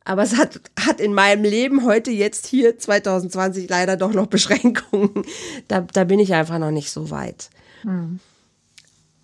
[0.03, 5.23] aber es hat, hat in meinem Leben heute jetzt hier 2020 leider doch noch Beschränkungen.
[5.67, 7.49] Da, da bin ich einfach noch nicht so weit.
[7.83, 8.19] Mhm.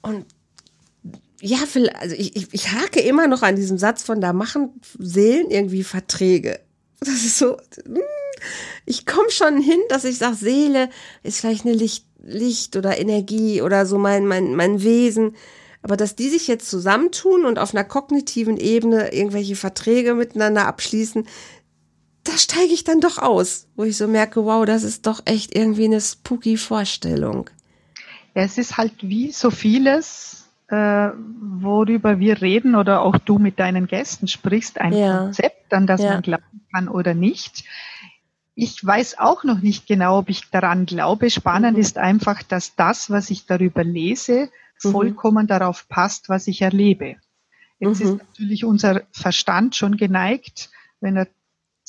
[0.02, 0.26] Und
[1.42, 1.58] ja,
[1.96, 5.84] also ich, ich, ich hake immer noch an diesem Satz von, da machen Seelen irgendwie
[5.84, 6.60] Verträge.
[7.00, 8.02] Das ist so, hm,
[8.86, 10.90] ich komme schon hin, dass ich sage, Seele
[11.24, 15.36] ist vielleicht eine Licht, Licht oder Energie oder so mein, mein, mein Wesen.
[15.82, 21.28] Aber dass die sich jetzt zusammentun und auf einer kognitiven Ebene irgendwelche Verträge miteinander abschließen,
[22.24, 25.56] da steige ich dann doch aus, wo ich so merke, wow, das ist doch echt
[25.56, 27.50] irgendwie eine spooky Vorstellung.
[28.36, 30.41] Ja, es ist halt wie so vieles,
[30.72, 35.18] worüber wir reden oder auch du mit deinen Gästen sprichst, ein ja.
[35.18, 36.14] Konzept, an das ja.
[36.14, 37.66] man glauben kann oder nicht.
[38.56, 41.30] Ich weiß auch noch nicht genau, ob ich daran glaube.
[41.30, 41.82] Spannend mhm.
[41.82, 44.50] ist einfach, dass das, was ich darüber lese,
[44.84, 44.92] mhm.
[44.92, 47.18] vollkommen darauf passt, was ich erlebe.
[47.80, 48.08] Jetzt mhm.
[48.08, 51.28] ist natürlich unser Verstand schon geneigt, wenn er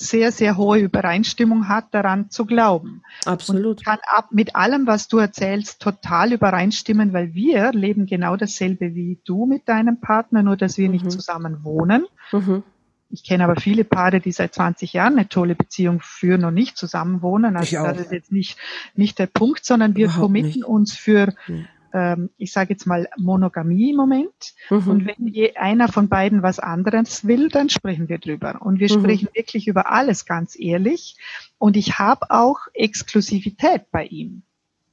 [0.02, 3.02] sehr, sehr hohe Übereinstimmung hat, daran zu glauben.
[3.24, 3.78] Absolut.
[3.78, 8.94] Und kann ab mit allem, was du erzählst, total übereinstimmen, weil wir leben genau dasselbe
[8.94, 10.92] wie du mit deinem Partner, nur dass wir mhm.
[10.92, 12.06] nicht zusammen wohnen.
[12.32, 12.62] Mhm.
[13.10, 16.78] Ich kenne aber viele Paare, die seit 20 Jahren eine tolle Beziehung führen und nicht
[16.78, 17.56] zusammen wohnen.
[17.56, 18.56] Also das ist jetzt nicht,
[18.94, 20.64] nicht der Punkt, sondern wir Überhaupt committen nicht.
[20.64, 24.54] uns für mhm ähm, ich sage jetzt mal Monogamie im Moment.
[24.70, 24.88] Mhm.
[24.88, 28.60] Und wenn je einer von beiden was anderes will, dann sprechen wir drüber.
[28.60, 29.00] Und wir mhm.
[29.00, 31.16] sprechen wirklich über alles ganz ehrlich.
[31.58, 34.42] Und ich habe auch Exklusivität bei ihm.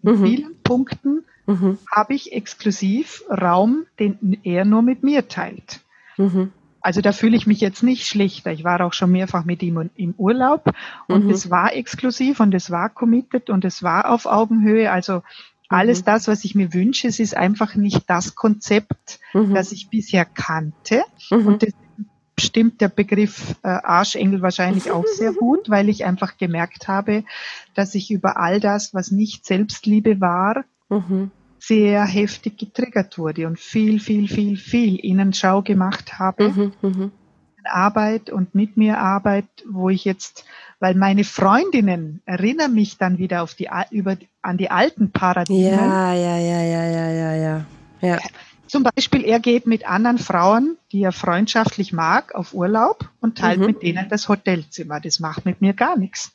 [0.01, 0.25] In mhm.
[0.25, 1.77] vielen Punkten mhm.
[1.91, 5.81] habe ich exklusiv Raum, den er nur mit mir teilt.
[6.17, 6.51] Mhm.
[6.81, 8.51] Also da fühle ich mich jetzt nicht schlechter.
[8.51, 10.71] Ich war auch schon mehrfach mit ihm im Urlaub
[11.07, 11.31] und mhm.
[11.31, 14.89] es war exklusiv und es war committed und es war auf Augenhöhe.
[14.89, 15.21] Also
[15.69, 16.05] alles mhm.
[16.05, 19.53] das, was ich mir wünsche, es ist einfach nicht das Konzept, mhm.
[19.53, 21.03] das ich bisher kannte.
[21.29, 21.47] Mhm.
[21.47, 21.73] Und das
[22.39, 27.23] stimmt der Begriff äh, Arschengel wahrscheinlich auch sehr gut, weil ich einfach gemerkt habe,
[27.75, 31.32] dass ich über all das, was nicht Selbstliebe war, mhm.
[31.60, 36.49] sehr heftig getriggert wurde und viel, viel, viel, viel Innenschau gemacht habe.
[36.49, 36.73] Mhm.
[36.82, 37.12] mhm.
[37.65, 40.45] Arbeit und mit mir Arbeit, wo ich jetzt
[40.79, 45.73] weil meine Freundinnen erinnern mich dann wieder auf die, über, an die alten Paradigmen.
[45.73, 47.65] Ja, ja, ja, ja, ja, ja, ja.
[48.01, 48.17] ja.
[48.67, 53.59] Zum Beispiel, er geht mit anderen Frauen, die er freundschaftlich mag, auf Urlaub und teilt
[53.59, 53.65] mhm.
[53.65, 54.99] mit denen das Hotelzimmer.
[54.99, 56.31] Das macht mit mir gar nichts.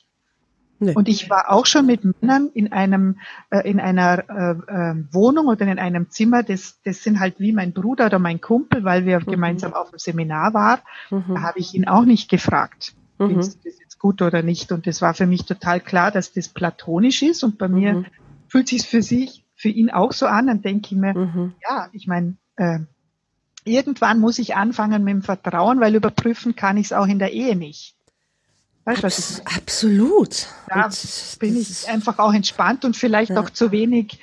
[0.80, 0.92] Nee.
[0.94, 5.46] Und ich war auch schon mit Männern in einem äh, in einer äh, äh, Wohnung
[5.46, 6.42] oder in einem Zimmer.
[6.42, 9.26] Das das sind halt wie mein Bruder oder mein Kumpel, weil wir mhm.
[9.26, 10.80] gemeinsam auf dem Seminar waren.
[11.10, 11.34] Mhm.
[11.34, 12.94] Da habe ich ihn auch nicht gefragt.
[13.18, 13.28] Mhm.
[13.28, 14.70] Findest du das gut oder nicht?
[14.70, 17.42] Und das war für mich total klar, dass das platonisch ist.
[17.42, 17.74] Und bei mhm.
[17.74, 18.04] mir
[18.48, 20.46] fühlt sich für sich, für ihn auch so an.
[20.46, 21.54] Dann denke ich mir, mhm.
[21.66, 22.80] ja, ich meine, äh,
[23.64, 27.32] irgendwann muss ich anfangen mit dem Vertrauen, weil überprüfen kann ich es auch in der
[27.32, 27.96] Ehe nicht.
[28.84, 30.48] Weißt, Abs absolut.
[30.68, 33.40] Da und bin ich einfach auch entspannt und vielleicht ja.
[33.40, 34.20] auch zu wenig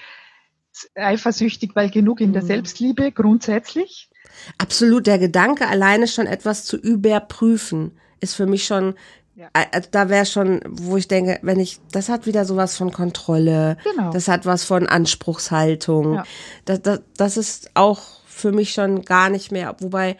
[0.93, 2.47] eifersüchtig, weil genug in der mhm.
[2.47, 4.11] Selbstliebe grundsätzlich.
[4.59, 8.93] Absolut, der Gedanke, alleine schon etwas zu überprüfen, ist für mich schon
[9.35, 9.49] ja.
[9.53, 13.77] Also da wäre schon, wo ich denke, wenn ich, das hat wieder sowas von Kontrolle,
[13.83, 14.11] genau.
[14.11, 16.15] das hat was von Anspruchshaltung.
[16.15, 16.23] Ja.
[16.65, 20.17] Das, das, das ist auch für mich schon gar nicht mehr, wobei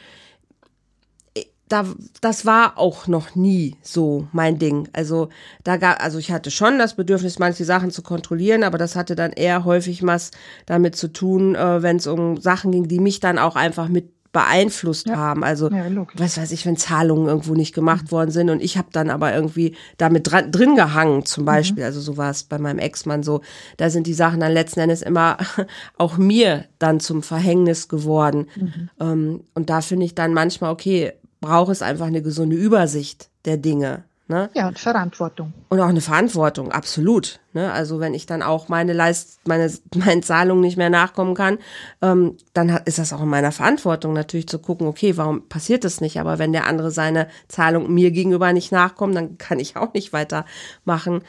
[1.72, 1.86] da,
[2.20, 4.90] das war auch noch nie so mein Ding.
[4.94, 5.30] Also
[5.64, 9.16] da gab, also ich hatte schon das Bedürfnis, manche Sachen zu kontrollieren, aber das hatte
[9.16, 10.32] dann eher häufig was
[10.66, 14.12] damit zu tun, äh, wenn es um Sachen ging, die mich dann auch einfach mit
[14.32, 15.18] beeinflusst ja.
[15.18, 15.44] haben.
[15.44, 18.12] Also ja, was weiß ich, wenn Zahlungen irgendwo nicht gemacht mhm.
[18.12, 21.84] worden sind und ich habe dann aber irgendwie damit dran, drin gehangen, zum Beispiel.
[21.84, 21.88] Mhm.
[21.88, 23.42] Also so war es bei meinem Ex-Mann so.
[23.78, 25.38] Da sind die Sachen dann letzten Endes immer
[25.98, 28.48] auch mir dann zum Verhängnis geworden.
[28.56, 28.90] Mhm.
[29.00, 33.58] Ähm, und da finde ich dann manchmal, okay, braucht es einfach eine gesunde Übersicht der
[33.58, 34.06] Dinge.
[34.32, 34.50] Ne?
[34.54, 35.52] Ja, und Verantwortung.
[35.68, 37.42] Und auch eine Verantwortung, absolut.
[37.52, 37.70] Ne?
[37.70, 41.58] Also wenn ich dann auch meine Leist, meine, meinen Zahlungen nicht mehr nachkommen kann,
[42.02, 45.84] ähm, dann hat, ist das auch in meiner Verantwortung natürlich zu gucken, okay, warum passiert
[45.84, 46.18] das nicht?
[46.18, 50.14] Aber wenn der andere seine Zahlung mir gegenüber nicht nachkommt, dann kann ich auch nicht
[50.14, 51.24] weitermachen.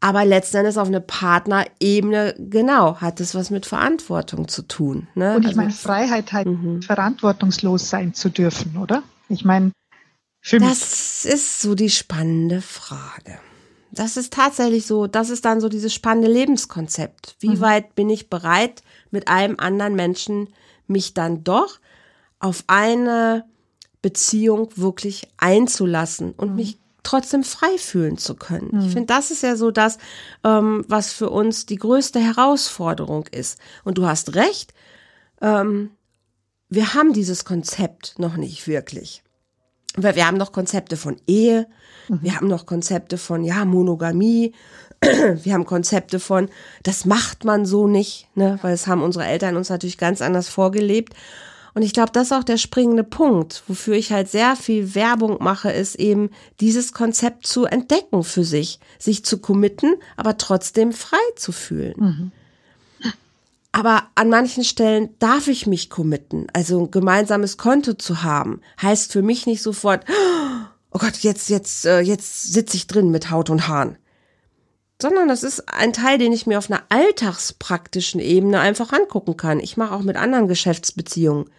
[0.00, 5.08] Aber letzten Endes auf eine Partnerebene, genau, hat es was mit Verantwortung zu tun.
[5.14, 5.36] Ne?
[5.36, 6.82] Und ich also, meine, Freiheit halt, mhm.
[6.82, 9.02] verantwortungslos sein zu dürfen, oder?
[9.30, 9.72] Ich meine,
[10.46, 13.38] für das ist so die spannende Frage.
[13.90, 17.36] Das ist tatsächlich so, das ist dann so dieses spannende Lebenskonzept.
[17.40, 17.60] Wie mhm.
[17.60, 20.52] weit bin ich bereit, mit einem anderen Menschen
[20.86, 21.80] mich dann doch
[22.40, 23.46] auf eine
[24.02, 26.56] Beziehung wirklich einzulassen und mhm.
[26.56, 28.68] mich trotzdem frei fühlen zu können.
[28.70, 28.80] Mhm.
[28.80, 29.96] Ich finde, das ist ja so das,
[30.44, 33.58] ähm, was für uns die größte Herausforderung ist.
[33.82, 34.74] Und du hast recht,
[35.40, 35.92] ähm,
[36.68, 39.24] wir haben dieses Konzept noch nicht wirklich.
[39.96, 41.66] Weil wir haben noch Konzepte von Ehe,
[42.08, 44.52] wir haben noch Konzepte von, ja, Monogamie,
[45.00, 46.48] wir haben Konzepte von,
[46.82, 50.48] das macht man so nicht, ne, weil es haben unsere Eltern uns natürlich ganz anders
[50.48, 51.14] vorgelebt.
[51.74, 55.38] Und ich glaube, das ist auch der springende Punkt, wofür ich halt sehr viel Werbung
[55.42, 56.30] mache, ist eben
[56.60, 61.94] dieses Konzept zu entdecken für sich, sich zu committen, aber trotzdem frei zu fühlen.
[61.96, 62.32] Mhm.
[63.74, 66.46] Aber an manchen Stellen darf ich mich committen.
[66.52, 70.04] Also ein gemeinsames Konto zu haben, heißt für mich nicht sofort,
[70.92, 73.98] oh Gott, jetzt, jetzt, äh, jetzt sitze ich drin mit Haut und Haaren.
[75.02, 79.58] Sondern das ist ein Teil, den ich mir auf einer alltagspraktischen Ebene einfach angucken kann.
[79.58, 81.50] Ich mache auch mit anderen Geschäftsbeziehungen.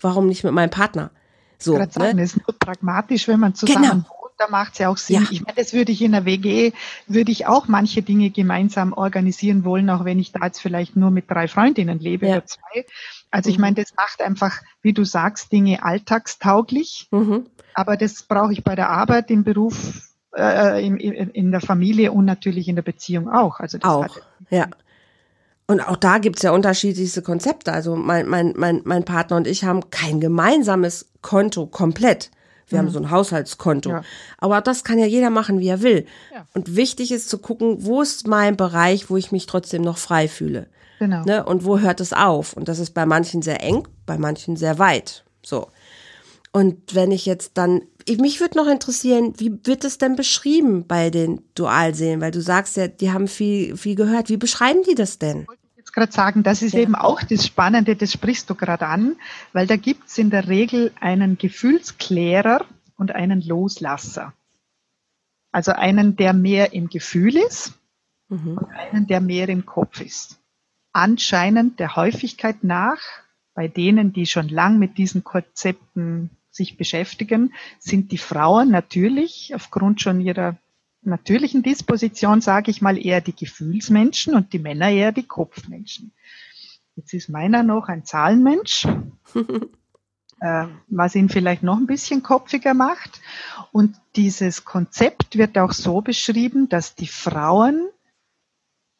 [0.00, 1.10] Warum nicht mit meinem Partner?
[1.58, 2.22] So, ich sagen, ne?
[2.22, 5.22] ist nur pragmatisch, wenn man zusammen genau da macht es ja auch Sinn.
[5.22, 5.28] Ja.
[5.30, 6.72] Ich meine, das würde ich in der WG,
[7.06, 11.10] würde ich auch manche Dinge gemeinsam organisieren wollen, auch wenn ich da jetzt vielleicht nur
[11.10, 12.36] mit drei Freundinnen lebe ja.
[12.36, 12.86] oder zwei.
[13.30, 13.62] Also ich mhm.
[13.62, 17.08] meine, das macht einfach, wie du sagst, Dinge alltagstauglich.
[17.10, 17.46] Mhm.
[17.74, 22.24] Aber das brauche ich bei der Arbeit, im Beruf, äh, in, in, der Familie und
[22.24, 23.60] natürlich in der Beziehung auch.
[23.60, 24.16] Also das auch,
[24.48, 24.68] ja.
[25.66, 27.72] Und auch da gibt's ja unterschiedlichste Konzepte.
[27.72, 32.30] Also mein, mein, mein, mein Partner und ich haben kein gemeinsames Konto komplett.
[32.70, 32.86] Wir mhm.
[32.86, 33.90] haben so ein Haushaltskonto.
[33.90, 34.02] Ja.
[34.38, 36.06] Aber das kann ja jeder machen, wie er will.
[36.32, 36.46] Ja.
[36.54, 40.28] Und wichtig ist zu gucken, wo ist mein Bereich, wo ich mich trotzdem noch frei
[40.28, 40.66] fühle.
[40.98, 41.24] Genau.
[41.24, 41.44] Ne?
[41.44, 42.52] Und wo hört es auf?
[42.52, 45.24] Und das ist bei manchen sehr eng, bei manchen sehr weit.
[45.44, 45.68] So.
[46.52, 47.82] Und wenn ich jetzt dann,
[48.18, 52.20] mich würde noch interessieren, wie wird es denn beschrieben bei den Dualseelen?
[52.20, 54.28] Weil du sagst ja, die haben viel, viel gehört.
[54.28, 55.46] Wie beschreiben die das denn?
[55.92, 56.80] Gerade sagen, das ist ja.
[56.80, 59.16] eben auch das Spannende, das sprichst du gerade an,
[59.52, 62.64] weil da gibt es in der Regel einen Gefühlsklärer
[62.96, 64.32] und einen Loslasser.
[65.52, 67.74] Also einen, der mehr im Gefühl ist
[68.28, 68.58] mhm.
[68.58, 70.38] und einen, der mehr im Kopf ist.
[70.92, 73.00] Anscheinend der Häufigkeit nach,
[73.54, 80.00] bei denen, die schon lang mit diesen Konzepten sich beschäftigen, sind die Frauen natürlich aufgrund
[80.00, 80.56] schon ihrer
[81.02, 86.12] natürlichen Disposition, sage ich mal, eher die Gefühlsmenschen und die Männer eher die Kopfmenschen.
[86.96, 88.86] Jetzt ist meiner noch ein Zahlenmensch,
[90.40, 93.20] äh, was ihn vielleicht noch ein bisschen kopfiger macht.
[93.72, 97.88] Und dieses Konzept wird auch so beschrieben, dass die Frauen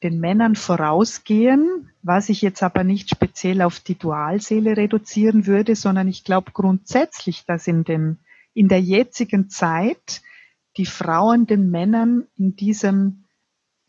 [0.02, 6.08] den Männern vorausgehen, was ich jetzt aber nicht speziell auf die Dualseele reduzieren würde, sondern
[6.08, 8.18] ich glaube grundsätzlich, dass in dem,
[8.54, 10.22] in der jetzigen Zeit
[10.76, 13.24] die Frauen den Männern in diesem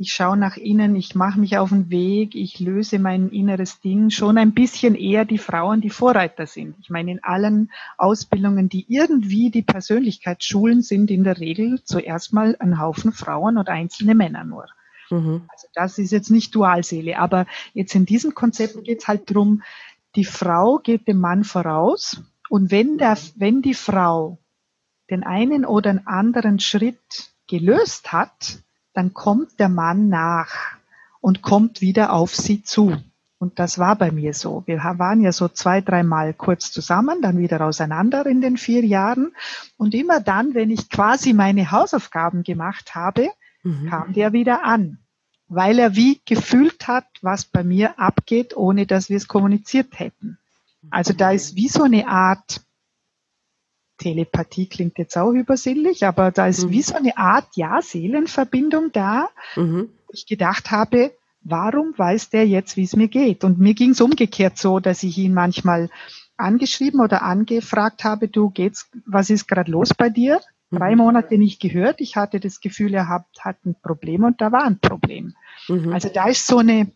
[0.02, 4.10] ich schaue nach innen, ich mache mich auf den Weg, ich löse mein inneres Ding,
[4.10, 6.76] schon ein bisschen eher die Frauen, die Vorreiter sind.
[6.82, 12.34] Ich meine, in allen Ausbildungen, die irgendwie die Persönlichkeit schulen, sind in der Regel zuerst
[12.34, 14.66] mal ein Haufen Frauen oder einzelne Männer nur.
[15.12, 15.44] Mhm.
[15.48, 19.62] Also das ist jetzt nicht Dualseele, aber jetzt in diesem Konzept geht es halt drum,
[20.16, 24.40] die Frau geht dem Mann voraus und wenn, der, wenn die Frau
[25.12, 28.60] den einen oder anderen Schritt gelöst hat,
[28.94, 30.78] dann kommt der Mann nach
[31.20, 32.98] und kommt wieder auf sie zu.
[33.38, 34.64] Und das war bei mir so.
[34.68, 39.34] Wir waren ja so zwei, dreimal kurz zusammen, dann wieder auseinander in den vier Jahren.
[39.78, 43.30] Und immer dann, wenn ich quasi meine Hausaufgaben gemacht habe,
[43.64, 43.90] mhm.
[43.90, 45.00] kam der wieder an,
[45.48, 50.38] weil er wie gefühlt hat, was bei mir abgeht, ohne dass wir es kommuniziert hätten.
[50.92, 52.62] Also da ist wie so eine Art
[54.02, 56.72] Telepathie klingt jetzt auch übersinnlich, aber da ist mhm.
[56.72, 59.30] wie so eine Art, ja, Seelenverbindung da.
[59.56, 59.90] Mhm.
[60.12, 61.12] Ich gedacht habe,
[61.42, 63.44] warum weiß der jetzt, wie es mir geht?
[63.44, 65.90] Und mir ging es umgekehrt so, dass ich ihn manchmal
[66.36, 70.42] angeschrieben oder angefragt habe, du geht's, was ist gerade los bei dir?
[70.72, 70.78] Mhm.
[70.78, 72.02] Drei Monate nicht gehört.
[72.02, 75.36] Ich hatte das Gefühl, er hat, hat ein Problem und da war ein Problem.
[75.68, 75.94] Mhm.
[75.94, 76.92] Also da ist so eine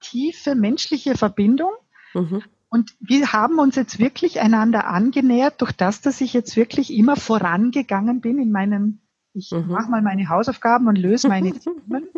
[0.00, 1.70] tiefe menschliche Verbindung.
[2.14, 2.42] Mhm.
[2.74, 7.14] Und wir haben uns jetzt wirklich einander angenähert, durch das, dass ich jetzt wirklich immer
[7.14, 8.98] vorangegangen bin in meinem,
[9.32, 9.68] ich mhm.
[9.68, 12.08] mache mal meine Hausaufgaben und löse meine Themen.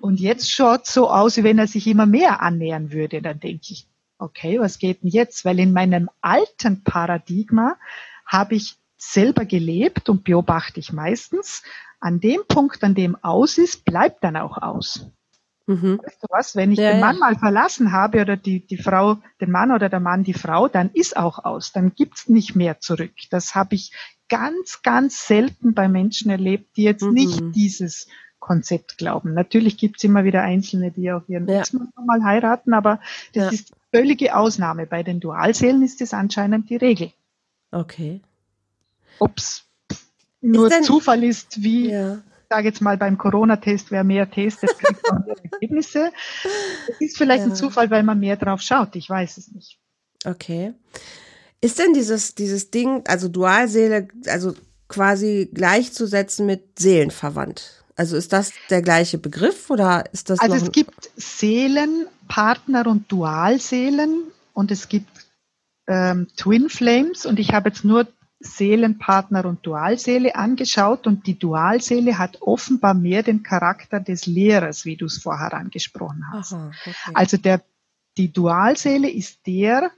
[0.00, 3.20] Und jetzt schaut so aus, wie wenn er sich immer mehr annähern würde.
[3.20, 5.44] Dann denke ich, okay, was geht denn jetzt?
[5.44, 7.76] Weil in meinem alten Paradigma
[8.24, 11.62] habe ich selber gelebt und beobachte ich meistens,
[12.00, 15.06] an dem Punkt, an dem aus ist, bleibt dann auch aus.
[15.68, 16.00] Mhm.
[16.02, 16.56] Weißt du was?
[16.56, 17.20] Wenn ich ja, den Mann ja.
[17.20, 20.90] mal verlassen habe oder die, die Frau, den Mann oder der Mann die Frau, dann
[20.94, 21.72] ist auch aus.
[21.72, 23.12] Dann gibt's nicht mehr zurück.
[23.30, 23.92] Das habe ich
[24.30, 27.12] ganz, ganz selten bei Menschen erlebt, die jetzt mhm.
[27.12, 29.34] nicht dieses Konzept glauben.
[29.34, 31.60] Natürlich gibt's immer wieder Einzelne, die auch ihren ja.
[31.60, 32.98] Ex-Mann mal heiraten, aber
[33.34, 33.50] das ja.
[33.50, 34.86] ist die völlige Ausnahme.
[34.86, 37.12] Bei den Dualseelen ist das anscheinend die Regel.
[37.72, 38.22] Okay.
[39.18, 39.66] Ob's
[40.40, 45.10] nur denn, Zufall ist, wie ja sage jetzt mal beim Corona-Test, wer mehr testet, kriegt
[45.10, 46.12] auch mehr Ergebnisse.
[46.88, 47.50] Es ist vielleicht ja.
[47.50, 48.96] ein Zufall, weil man mehr drauf schaut.
[48.96, 49.78] Ich weiß es nicht.
[50.24, 50.74] Okay.
[51.60, 54.54] Ist denn dieses, dieses Ding, also Dualseele, also
[54.88, 57.84] quasi gleichzusetzen mit Seelenverwandt?
[57.96, 60.38] Also ist das der gleiche Begriff oder ist das?
[60.38, 64.22] Also es gibt Seelen, Partner und Dualseelen
[64.54, 65.26] und es gibt
[65.88, 68.06] ähm, Twin Flames und ich habe jetzt nur
[68.40, 74.96] Seelenpartner und Dualseele angeschaut und die Dualseele hat offenbar mehr den Charakter des Lehrers, wie
[74.96, 76.52] du es vorher angesprochen hast.
[76.52, 76.94] Aha, okay.
[77.14, 77.62] Also der,
[78.16, 79.90] die Dualseele ist der,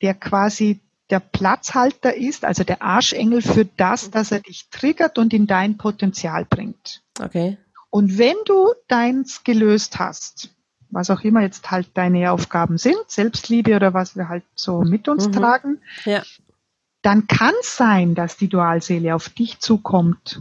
[0.00, 5.32] der quasi der Platzhalter ist, also der Arschengel für das, dass er dich triggert und
[5.32, 7.02] in dein Potenzial bringt.
[7.20, 7.58] Okay.
[7.90, 10.50] Und wenn du deins gelöst hast,
[10.90, 15.08] was auch immer jetzt halt deine Aufgaben sind, Selbstliebe oder was wir halt so mit
[15.08, 15.32] uns mhm.
[15.32, 16.22] tragen, ja
[17.06, 20.40] dann kann es sein, dass die Dualseele auf dich zukommt,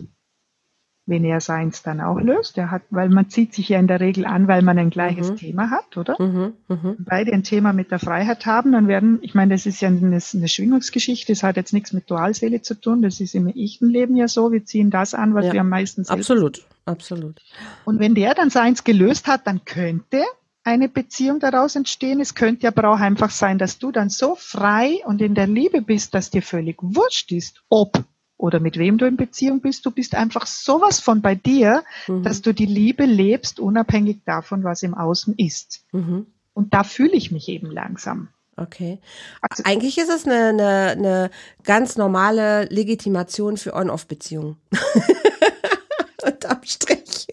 [1.06, 2.58] wenn er seins dann auch löst.
[2.58, 5.30] Er hat, weil man zieht sich ja in der Regel an, weil man ein gleiches
[5.30, 5.36] mhm.
[5.36, 6.15] Thema hat, oder?
[6.17, 6.95] Mhm, mh.
[6.97, 10.08] Beide ein Thema mit der Freiheit haben, dann werden, ich meine, das ist ja eine,
[10.08, 14.15] eine Schwingungsgeschichte, das hat jetzt nichts mit Dualseele zu tun, das ist im echten Leben
[14.15, 15.54] ja so, wir ziehen das an, was ja.
[15.54, 16.17] wir am meisten sehen.
[16.17, 17.39] Absolut, absolut.
[17.84, 20.23] Und wenn der dann seins gelöst hat, dann könnte
[20.65, 22.19] eine Beziehung daraus entstehen.
[22.19, 25.82] Es könnte aber auch einfach sein, dass du dann so frei und in der Liebe
[25.82, 28.04] bist, dass dir völlig wurscht ist, ob
[28.38, 29.86] oder mit wem du in Beziehung bist.
[29.86, 32.23] Du bist einfach sowas von bei dir, mhm.
[32.23, 35.86] dass du die Liebe lebst, unabhängig davon, was im Außen ist.
[35.93, 36.25] Mhm.
[36.54, 38.30] Und da fühle ich mich eben langsam.
[38.58, 38.99] Okay.
[39.41, 41.32] Also, Eigentlich ist es eine, eine, eine
[41.63, 44.58] ganz normale Legitimation für On-Off-Beziehungen.
[46.23, 47.28] Unterm Strich.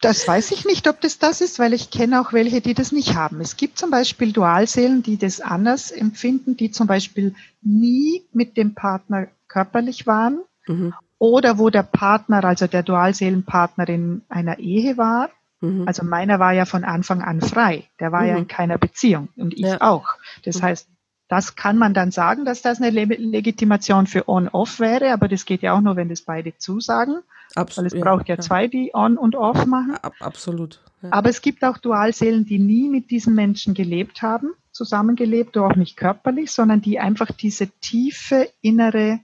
[0.00, 2.92] Das weiß ich nicht, ob das das ist, weil ich kenne auch welche, die das
[2.92, 3.40] nicht haben.
[3.40, 8.74] Es gibt zum Beispiel Dualseelen, die das anders empfinden, die zum Beispiel nie mit dem
[8.74, 10.94] Partner körperlich waren mhm.
[11.18, 15.30] oder wo der Partner, also der Dualseelenpartner in einer Ehe war.
[15.60, 15.84] Mhm.
[15.86, 17.84] Also meiner war ja von Anfang an frei.
[17.98, 18.28] Der war mhm.
[18.28, 19.80] ja in keiner Beziehung und ich ja.
[19.80, 20.06] auch.
[20.44, 20.62] Das mhm.
[20.62, 20.88] heißt,
[21.28, 25.62] das kann man dann sagen, dass das eine Legitimation für On-Off wäre, aber das geht
[25.62, 27.18] ja auch nur, wenn das beide zusagen.
[27.58, 29.96] Absolut, weil es braucht ja, ja, zwei, die On und Off machen.
[29.96, 30.80] Ab, absolut.
[31.02, 31.12] Ja.
[31.12, 35.96] Aber es gibt auch Dualseelen, die nie mit diesen Menschen gelebt haben, zusammengelebt, auch nicht
[35.96, 39.20] körperlich, sondern die einfach diese tiefe innere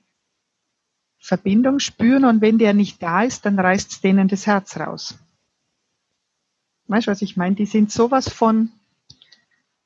[1.18, 5.18] Verbindung spüren und wenn der nicht da ist, dann reißt es denen das Herz raus.
[6.86, 7.54] Weißt du, was ich meine?
[7.54, 8.70] Die sind sowas von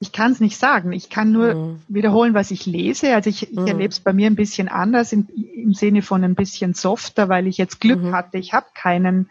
[0.00, 0.92] ich kann es nicht sagen.
[0.92, 1.82] Ich kann nur mhm.
[1.88, 3.14] wiederholen, was ich lese.
[3.14, 3.66] Also ich, ich mhm.
[3.66, 7.46] erlebe es bei mir ein bisschen anders im, im, Sinne von ein bisschen softer, weil
[7.48, 8.14] ich jetzt Glück mhm.
[8.14, 8.38] hatte.
[8.38, 9.30] Ich habe keinen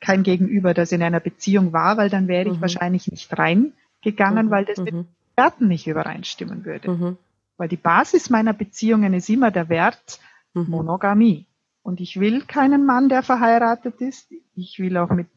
[0.00, 2.60] kein Gegenüber, das in einer Beziehung war, weil dann wäre ich mhm.
[2.62, 4.50] wahrscheinlich nicht reingegangen, mhm.
[4.50, 5.08] weil das mit mhm.
[5.36, 7.16] Werten nicht übereinstimmen würde.
[7.56, 10.20] Weil die Basis meiner Beziehungen ist immer der Wert
[10.54, 11.46] Monogamie.
[11.82, 14.32] Und ich will keinen Mann, der verheiratet ist.
[14.54, 15.28] Ich will auch mit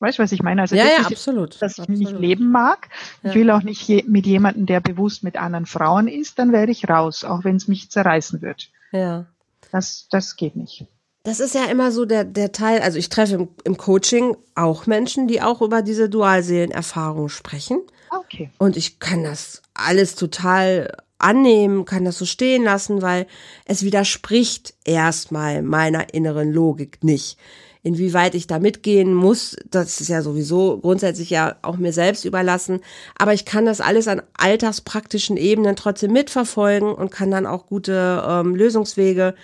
[0.00, 0.62] Weißt du, was ich meine?
[0.62, 1.60] Also, ja, ja, absolut.
[1.60, 1.98] Dass ich absolut.
[1.98, 2.88] nicht leben mag.
[3.22, 3.30] Ja.
[3.30, 6.70] Ich will auch nicht je, mit jemandem, der bewusst mit anderen Frauen ist, dann wäre
[6.70, 8.70] ich raus, auch wenn es mich zerreißen wird.
[8.92, 9.26] Ja.
[9.72, 10.86] Das, das geht nicht.
[11.24, 14.86] Das ist ja immer so der, der Teil, also ich treffe im, im Coaching auch
[14.86, 17.82] Menschen, die auch über diese Dualseelenerfahrung sprechen.
[18.10, 18.50] Okay.
[18.58, 23.26] Und ich kann das alles total annehmen, kann das so stehen lassen, weil
[23.64, 27.36] es widerspricht erstmal meiner inneren Logik nicht.
[27.82, 32.80] Inwieweit ich da mitgehen muss, das ist ja sowieso grundsätzlich ja auch mir selbst überlassen.
[33.16, 38.24] Aber ich kann das alles an alltagspraktischen Ebenen trotzdem mitverfolgen und kann dann auch gute
[38.26, 39.34] ähm, Lösungswege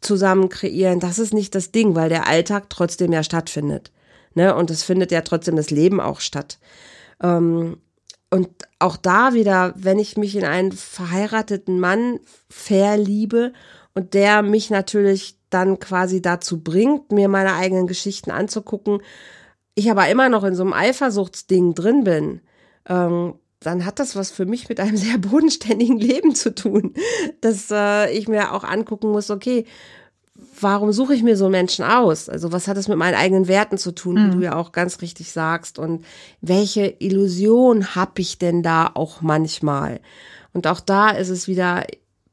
[0.00, 1.00] zusammen kreieren.
[1.00, 3.92] Das ist nicht das Ding, weil der Alltag trotzdem ja stattfindet.
[4.34, 4.54] Ne?
[4.54, 6.58] Und es findet ja trotzdem das Leben auch statt.
[7.22, 7.78] Ähm,
[8.30, 8.48] und
[8.80, 12.18] auch da wieder, wenn ich mich in einen verheirateten Mann
[12.50, 13.52] verliebe
[13.94, 19.00] und der mich natürlich dann quasi dazu bringt, mir meine eigenen Geschichten anzugucken,
[19.74, 22.40] ich aber immer noch in so einem Eifersuchtsding drin bin,
[22.88, 26.94] ähm, dann hat das was für mich mit einem sehr bodenständigen Leben zu tun,
[27.40, 29.64] dass äh, ich mir auch angucken muss, okay,
[30.60, 32.28] warum suche ich mir so Menschen aus?
[32.28, 34.26] Also was hat es mit meinen eigenen Werten zu tun, mhm.
[34.26, 35.78] wie du ja auch ganz richtig sagst?
[35.78, 36.04] Und
[36.40, 40.00] welche Illusion habe ich denn da auch manchmal?
[40.52, 41.84] Und auch da ist es wieder,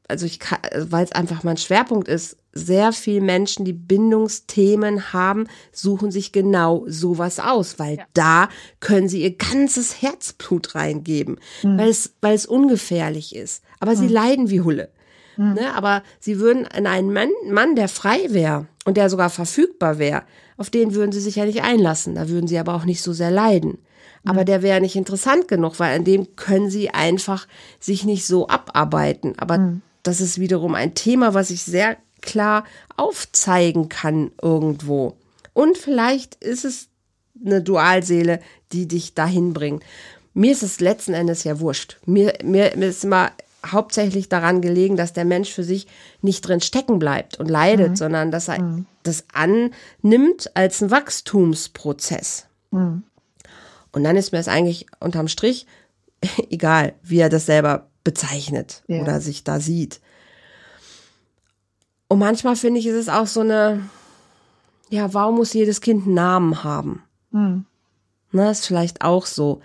[0.08, 5.46] also ich kann, weil es einfach mein Schwerpunkt ist, sehr viele Menschen, die Bindungsthemen haben,
[5.72, 8.04] suchen sich genau sowas aus, weil ja.
[8.14, 8.48] da
[8.80, 11.78] können sie ihr ganzes Herzblut reingeben, mhm.
[11.78, 13.62] weil es, weil es ungefährlich ist.
[13.80, 13.96] Aber mhm.
[13.96, 14.90] sie leiden wie Hulle.
[15.36, 15.54] Mhm.
[15.54, 15.74] Ne?
[15.74, 20.22] Aber sie würden in einen Mann, Mann, der frei wäre und der sogar verfügbar wäre,
[20.56, 22.14] auf den würden sie sich ja nicht einlassen.
[22.14, 23.78] Da würden sie aber auch nicht so sehr leiden.
[24.24, 24.46] Aber mhm.
[24.46, 27.48] der wäre nicht interessant genug, weil an dem können sie einfach
[27.80, 29.34] sich nicht so abarbeiten.
[29.38, 29.82] Aber mhm.
[30.02, 32.64] das ist wiederum ein Thema, was ich sehr klar
[32.96, 35.16] aufzeigen kann irgendwo.
[35.52, 36.88] Und vielleicht ist es
[37.44, 38.40] eine Dualseele,
[38.72, 39.82] die dich dahin bringt.
[40.34, 41.98] Mir ist es letzten Endes ja wurscht.
[42.06, 43.32] Mir, mir, mir ist immer
[43.66, 45.86] hauptsächlich daran gelegen, dass der Mensch für sich
[46.20, 47.96] nicht drin stecken bleibt und leidet, mhm.
[47.96, 48.86] sondern dass er mhm.
[49.02, 52.46] das annimmt als ein Wachstumsprozess.
[52.70, 53.04] Mhm.
[53.92, 55.66] Und dann ist mir es eigentlich unterm Strich
[56.50, 59.02] egal, wie er das selber bezeichnet ja.
[59.02, 60.00] oder sich da sieht.
[62.12, 63.88] Und manchmal finde ich, ist es auch so eine,
[64.90, 67.02] ja, warum muss jedes Kind einen Namen haben?
[67.30, 67.64] Mhm.
[68.32, 69.60] Na, ist vielleicht auch so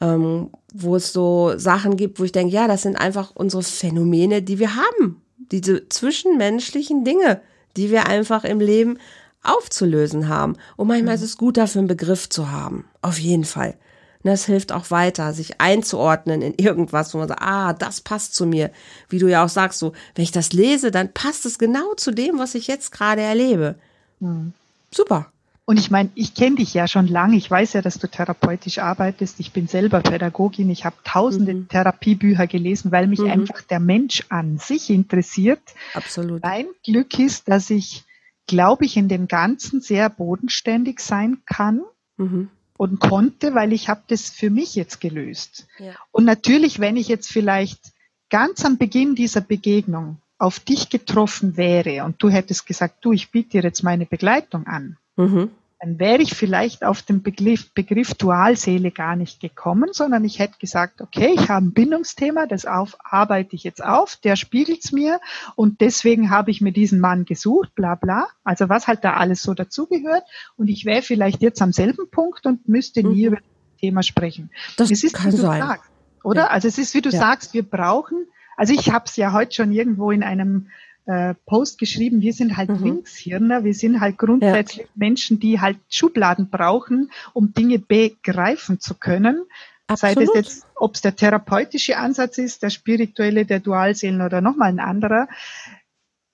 [0.00, 4.42] ähm, wo es so Sachen gibt, wo ich denke, ja, das sind einfach unsere Phänomene,
[4.42, 5.22] die wir haben.
[5.50, 7.40] Diese zwischenmenschlichen Dinge,
[7.76, 8.98] die wir einfach im Leben
[9.42, 10.56] aufzulösen haben.
[10.76, 11.22] Und manchmal mhm.
[11.22, 12.84] ist es gut, dafür einen Begriff zu haben.
[13.02, 13.76] Auf jeden Fall.
[14.22, 18.34] Und das hilft auch weiter, sich einzuordnen in irgendwas, wo man sagt, ah, das passt
[18.34, 18.70] zu mir.
[19.08, 22.10] Wie du ja auch sagst, so, wenn ich das lese, dann passt es genau zu
[22.10, 23.76] dem, was ich jetzt gerade erlebe.
[24.20, 24.52] Mhm.
[24.92, 25.30] Super.
[25.68, 27.36] Und ich meine, ich kenne dich ja schon lange.
[27.36, 29.38] Ich weiß ja, dass du therapeutisch arbeitest.
[29.38, 30.70] Ich bin selber Pädagogin.
[30.70, 31.68] Ich habe tausende mhm.
[31.68, 33.30] Therapiebücher gelesen, weil mich mhm.
[33.30, 35.60] einfach der Mensch an sich interessiert.
[35.92, 36.42] Absolut.
[36.42, 38.04] Mein Glück ist, dass ich,
[38.46, 41.82] glaube ich, in dem Ganzen sehr bodenständig sein kann.
[42.16, 42.48] Mhm.
[42.78, 45.66] Und konnte, weil ich habe das für mich jetzt gelöst.
[45.78, 45.92] Ja.
[46.10, 47.92] Und natürlich, wenn ich jetzt vielleicht
[48.30, 53.30] ganz am Beginn dieser Begegnung auf dich getroffen wäre und du hättest gesagt, du, ich
[53.30, 55.50] biete dir jetzt meine Begleitung an, mhm.
[55.80, 60.58] Dann wäre ich vielleicht auf den Begriff, Begriff Dualseele gar nicht gekommen, sondern ich hätte
[60.58, 65.20] gesagt, okay, ich habe ein Bindungsthema, das auf, arbeite ich jetzt auf, der spiegelt's mir
[65.54, 68.26] und deswegen habe ich mir diesen Mann gesucht, bla bla.
[68.42, 70.24] Also was halt da alles so dazugehört.
[70.56, 73.26] Und ich wäre vielleicht jetzt am selben Punkt und müsste nie mhm.
[73.26, 74.50] über das Thema sprechen.
[74.76, 75.60] Das es ist, kann sein.
[75.60, 75.90] Sagst,
[76.24, 76.42] oder?
[76.42, 76.46] Ja.
[76.48, 77.18] Also es ist, wie du ja.
[77.18, 78.26] sagst, wir brauchen,
[78.56, 80.68] also ich habe es ja heute schon irgendwo in einem
[81.08, 82.84] äh, Post geschrieben, wir sind halt mhm.
[82.84, 84.92] Linkshirner, wir sind halt grundsätzlich ja.
[84.94, 89.42] Menschen, die halt Schubladen brauchen, um Dinge begreifen zu können.
[89.86, 90.16] Absolut.
[90.16, 94.68] Sei das jetzt, ob es der therapeutische Ansatz ist, der spirituelle, der Dualseelen oder nochmal
[94.68, 95.28] ein anderer.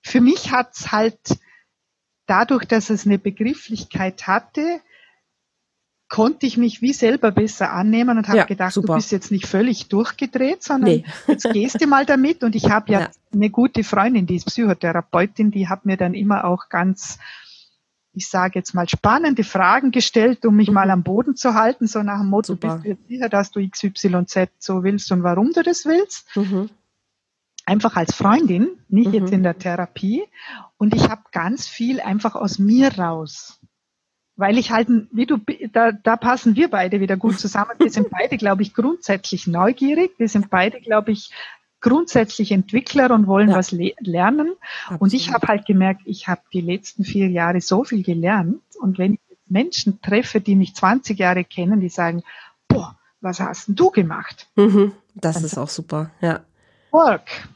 [0.01, 1.19] Für mich hat's halt
[2.25, 4.81] dadurch, dass es eine Begrifflichkeit hatte,
[6.07, 8.87] konnte ich mich wie selber besser annehmen und habe ja, gedacht, super.
[8.87, 11.03] du bist jetzt nicht völlig durchgedreht, sondern nee.
[11.27, 12.43] jetzt gehst du mal damit.
[12.43, 16.13] Und ich habe ja, ja, eine gute Freundin, die ist Psychotherapeutin, die hat mir dann
[16.13, 17.17] immer auch ganz,
[18.13, 20.75] ich sage jetzt mal, spannende Fragen gestellt, um mich mhm.
[20.75, 22.75] mal am Boden zu halten, so nach dem Motto, super.
[22.75, 26.27] bist du jetzt sicher, dass du XYZ so willst und warum du das willst?
[26.35, 26.69] Mhm.
[27.65, 29.13] Einfach als Freundin, nicht mhm.
[29.15, 30.23] jetzt in der Therapie.
[30.77, 33.59] Und ich habe ganz viel einfach aus mir raus
[34.37, 35.37] weil ich halt, wie du,
[35.71, 37.71] da, da passen wir beide wieder gut zusammen.
[37.79, 40.11] Wir sind beide, glaube ich, grundsätzlich neugierig.
[40.17, 41.31] Wir sind beide, glaube ich,
[41.79, 43.55] grundsätzlich Entwickler und wollen ja.
[43.55, 44.55] was le lernen.
[44.83, 45.01] Absolut.
[45.01, 48.61] Und ich habe halt gemerkt, ich habe die letzten vier Jahre so viel gelernt.
[48.79, 52.23] Und wenn ich Menschen treffe, die mich 20 Jahre kennen, die sagen,
[52.67, 54.47] boah, was hast denn du gemacht?
[54.55, 56.41] Mhm, das ist auch super, ja.
[56.91, 57.47] Work.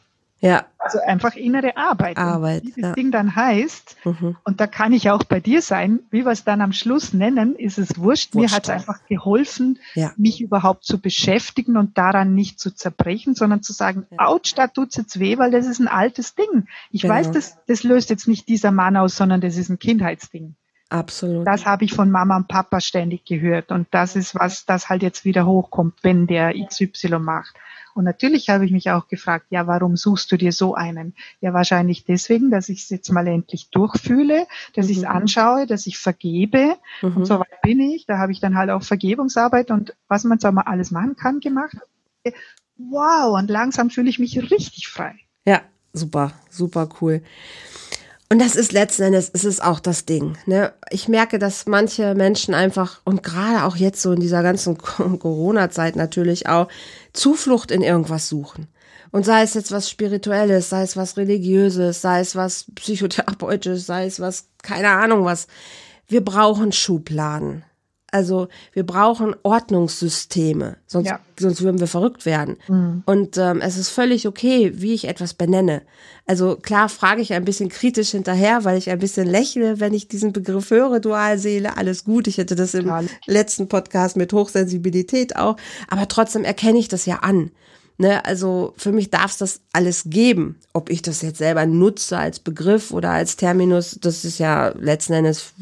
[0.41, 0.65] Ja.
[0.77, 2.17] Also einfach innere Arbeit.
[2.17, 2.63] Arbeit.
[2.63, 2.95] Und wie das ja.
[2.95, 4.37] Ding dann heißt, mhm.
[4.43, 7.55] und da kann ich auch bei dir sein, wie wir es dann am Schluss nennen,
[7.55, 8.33] ist es wurscht.
[8.33, 8.51] wurscht.
[8.51, 10.13] Mir hat es einfach geholfen, ja.
[10.17, 14.27] mich überhaupt zu beschäftigen und daran nicht zu zerbrechen, sondern zu sagen, ja.
[14.27, 16.67] ouch, da tut's jetzt weh, weil das ist ein altes Ding.
[16.91, 17.15] Ich genau.
[17.15, 20.55] weiß, das, das löst jetzt nicht dieser Mann aus, sondern das ist ein Kindheitsding.
[20.89, 21.45] Absolut.
[21.45, 23.71] Das habe ich von Mama und Papa ständig gehört.
[23.71, 27.55] Und das ist was, das halt jetzt wieder hochkommt, wenn der XY macht.
[27.99, 31.15] Und natürlich habe ich mich auch gefragt, ja, warum suchst du dir so einen?
[31.41, 34.91] Ja, wahrscheinlich deswegen, dass ich es jetzt mal endlich durchfühle, dass mhm.
[34.91, 36.77] ich es anschaue, dass ich vergebe.
[37.01, 37.17] Mhm.
[37.17, 38.05] Und so weit bin ich.
[38.05, 41.41] Da habe ich dann halt auch Vergebungsarbeit und was man so mal alles machen kann
[41.41, 41.75] gemacht.
[42.77, 45.15] Wow, und langsam fühle ich mich richtig frei.
[45.43, 45.59] Ja,
[45.91, 47.21] super, super cool.
[48.32, 50.38] Und das ist letzten Endes, ist es auch das Ding.
[50.45, 50.71] Ne?
[50.91, 55.95] Ich merke, dass manche Menschen einfach, und gerade auch jetzt so in dieser ganzen Corona-Zeit
[55.95, 56.67] natürlich auch,
[57.11, 58.67] Zuflucht in irgendwas suchen.
[59.09, 64.05] Und sei es jetzt was Spirituelles, sei es was Religiöses, sei es was Psychotherapeutisches, sei
[64.05, 65.47] es was, keine Ahnung was.
[66.07, 67.63] Wir brauchen Schubladen.
[68.12, 71.20] Also wir brauchen Ordnungssysteme, sonst, ja.
[71.39, 72.57] sonst würden wir verrückt werden.
[72.68, 73.03] Mhm.
[73.05, 75.82] Und ähm, es ist völlig okay, wie ich etwas benenne.
[76.26, 80.07] Also klar frage ich ein bisschen kritisch hinterher, weil ich ein bisschen lächle, wenn ich
[80.07, 82.28] diesen Begriff höre, Dualseele, alles gut.
[82.28, 83.05] Ich hätte das im Total.
[83.26, 85.57] letzten Podcast mit Hochsensibilität auch.
[85.88, 87.51] Aber trotzdem erkenne ich das ja an.
[88.01, 90.55] Ne, also für mich darf es das alles geben.
[90.72, 95.14] Ob ich das jetzt selber nutze als Begriff oder als Terminus, das ist ja letzten
[95.14, 95.53] Endes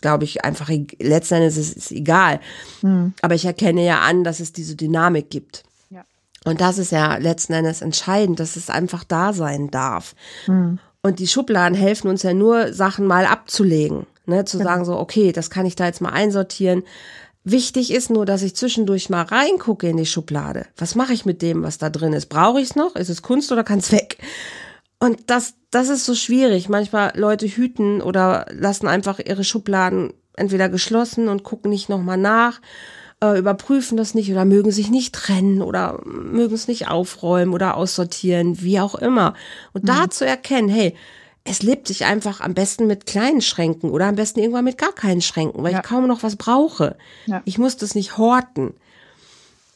[0.00, 2.40] glaube ich, einfach, letzten Endes ist es egal.
[2.82, 3.14] Mhm.
[3.22, 5.64] Aber ich erkenne ja an, dass es diese Dynamik gibt.
[5.90, 6.04] Ja.
[6.44, 10.14] Und das ist ja letzten Endes entscheidend, dass es einfach da sein darf.
[10.46, 10.78] Mhm.
[11.02, 14.06] Und die Schubladen helfen uns ja nur, Sachen mal abzulegen.
[14.26, 14.64] Ne, zu ja.
[14.64, 16.84] sagen so, okay, das kann ich da jetzt mal einsortieren.
[17.42, 20.66] Wichtig ist nur, dass ich zwischendurch mal reingucke in die Schublade.
[20.76, 22.26] Was mache ich mit dem, was da drin ist?
[22.26, 22.96] Brauche ich es noch?
[22.96, 24.18] Ist es Kunst oder kann es weg?
[25.00, 26.68] Und das, das ist so schwierig.
[26.68, 32.60] Manchmal Leute hüten oder lassen einfach ihre Schubladen entweder geschlossen und gucken nicht nochmal nach,
[33.22, 37.76] äh, überprüfen das nicht oder mögen sich nicht trennen oder mögen es nicht aufräumen oder
[37.76, 39.34] aussortieren, wie auch immer.
[39.72, 39.88] Und mhm.
[39.88, 40.94] da zu erkennen, hey,
[41.44, 44.92] es lebt sich einfach am besten mit kleinen Schränken oder am besten irgendwann mit gar
[44.92, 45.78] keinen Schränken, weil ja.
[45.78, 46.96] ich kaum noch was brauche.
[47.26, 47.42] Ja.
[47.46, 48.74] Ich muss das nicht horten.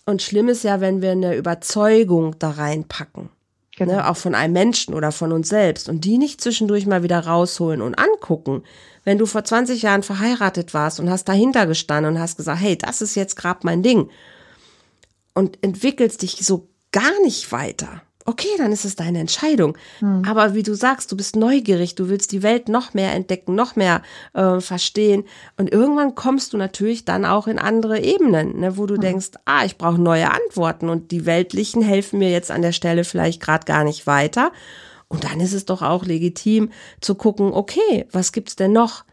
[0.05, 3.31] Und schlimm ist ja, wenn wir eine Überzeugung da reinpacken.
[3.77, 3.95] Genau.
[3.95, 7.27] Ne, auch von einem Menschen oder von uns selbst und die nicht zwischendurch mal wieder
[7.27, 8.63] rausholen und angucken.
[9.03, 12.79] Wenn du vor 20 Jahren verheiratet warst und hast dahinter gestanden und hast gesagt, hey,
[12.79, 14.11] das ist jetzt gerade mein Ding
[15.35, 19.77] und entwickelst dich so gar nicht weiter, okay, dann ist es deine Entscheidung.
[19.99, 20.23] Hm.
[20.27, 23.77] Aber wie du sagst, du bist neugierig, du willst die Welt noch mehr entdecken, noch
[23.77, 24.03] mehr
[24.33, 25.25] äh, verstehen.
[25.57, 29.01] Und irgendwann kommst du natürlich dann auch in andere Ebenen, ne, wo du hm.
[29.01, 33.05] denkst, ah, ich brauche neue Antworten und die weltlichen helfen mir jetzt an der Stelle
[33.05, 34.53] vielleicht gerade gar nicht weiter.
[35.09, 36.71] Und dann ist es doch auch legitim
[37.01, 39.05] zu gucken, okay, was gibt's denn noch?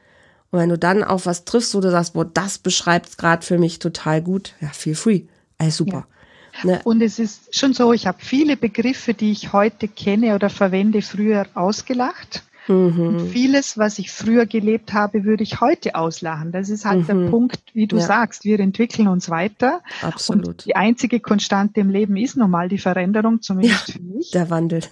[0.52, 3.58] Und wenn du dann auf was triffst, wo du sagst, boah, das beschreibt gerade für
[3.58, 5.24] mich total gut, ja, feel free.
[5.58, 6.08] Ey, super.
[6.10, 6.21] Ja.
[6.64, 6.82] Ne?
[6.84, 11.02] Und es ist schon so, ich habe viele Begriffe, die ich heute kenne oder verwende,
[11.02, 12.44] früher ausgelacht.
[12.68, 13.00] Mhm.
[13.00, 16.52] Und vieles, was ich früher gelebt habe, würde ich heute auslachen.
[16.52, 17.06] Das ist halt mhm.
[17.08, 18.04] der Punkt, wie du ja.
[18.04, 19.82] sagst, wir entwickeln uns weiter.
[20.02, 20.48] Absolut.
[20.48, 24.32] Und die einzige Konstante im Leben ist normal die Veränderung, zumindest ja, für mich.
[24.32, 24.82] Der Wandel.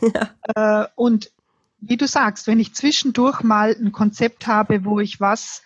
[0.56, 0.84] Ja.
[0.84, 1.32] Äh, und
[1.82, 5.62] wie du sagst, wenn ich zwischendurch mal ein Konzept habe, wo ich was,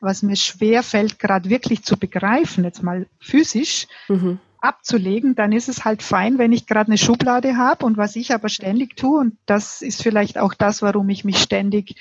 [0.00, 5.68] was mir schwer fällt, gerade wirklich zu begreifen, jetzt mal physisch, mhm abzulegen, dann ist
[5.68, 9.20] es halt fein, wenn ich gerade eine Schublade habe und was ich aber ständig tue,
[9.20, 11.96] und das ist vielleicht auch das, warum ich mich ständig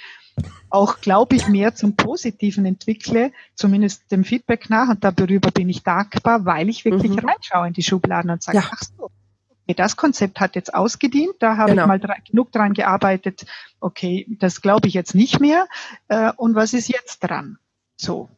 [0.69, 5.83] auch, glaube ich, mehr zum Positiven entwickle, zumindest dem Feedback nach, und darüber bin ich
[5.83, 7.19] dankbar, weil ich wirklich mhm.
[7.19, 8.69] reinschaue in die Schubladen und sage, ja.
[8.71, 11.83] ach so, okay, das Konzept hat jetzt ausgedient, da habe genau.
[11.83, 13.45] ich mal dra genug dran gearbeitet,
[13.79, 15.67] okay, das glaube ich jetzt nicht mehr,
[16.07, 17.57] äh, und was ist jetzt dran?
[17.95, 18.29] So,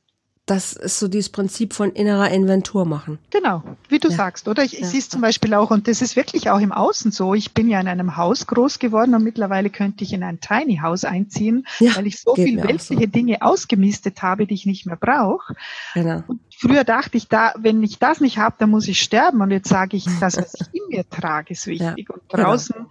[0.49, 3.19] das ist so dieses Prinzip von innerer Inventur machen.
[3.29, 4.15] Genau, wie du ja.
[4.15, 4.63] sagst, oder?
[4.63, 4.85] Ich, ja.
[4.85, 7.35] sehe es zum Beispiel auch, und das ist wirklich auch im Außen so.
[7.35, 10.79] Ich bin ja in einem Haus groß geworden und mittlerweile könnte ich in ein Tiny
[10.81, 13.11] House einziehen, ja, weil ich so viel weltliche so.
[13.11, 15.55] Dinge ausgemistet habe, die ich nicht mehr brauche.
[15.93, 16.23] Genau.
[16.27, 19.41] Und früher dachte ich, da, wenn ich das nicht habe, dann muss ich sterben.
[19.41, 22.09] Und jetzt sage ich, das, was ich in mir trage, ist wichtig.
[22.09, 22.43] und genau.
[22.43, 22.89] draußen genau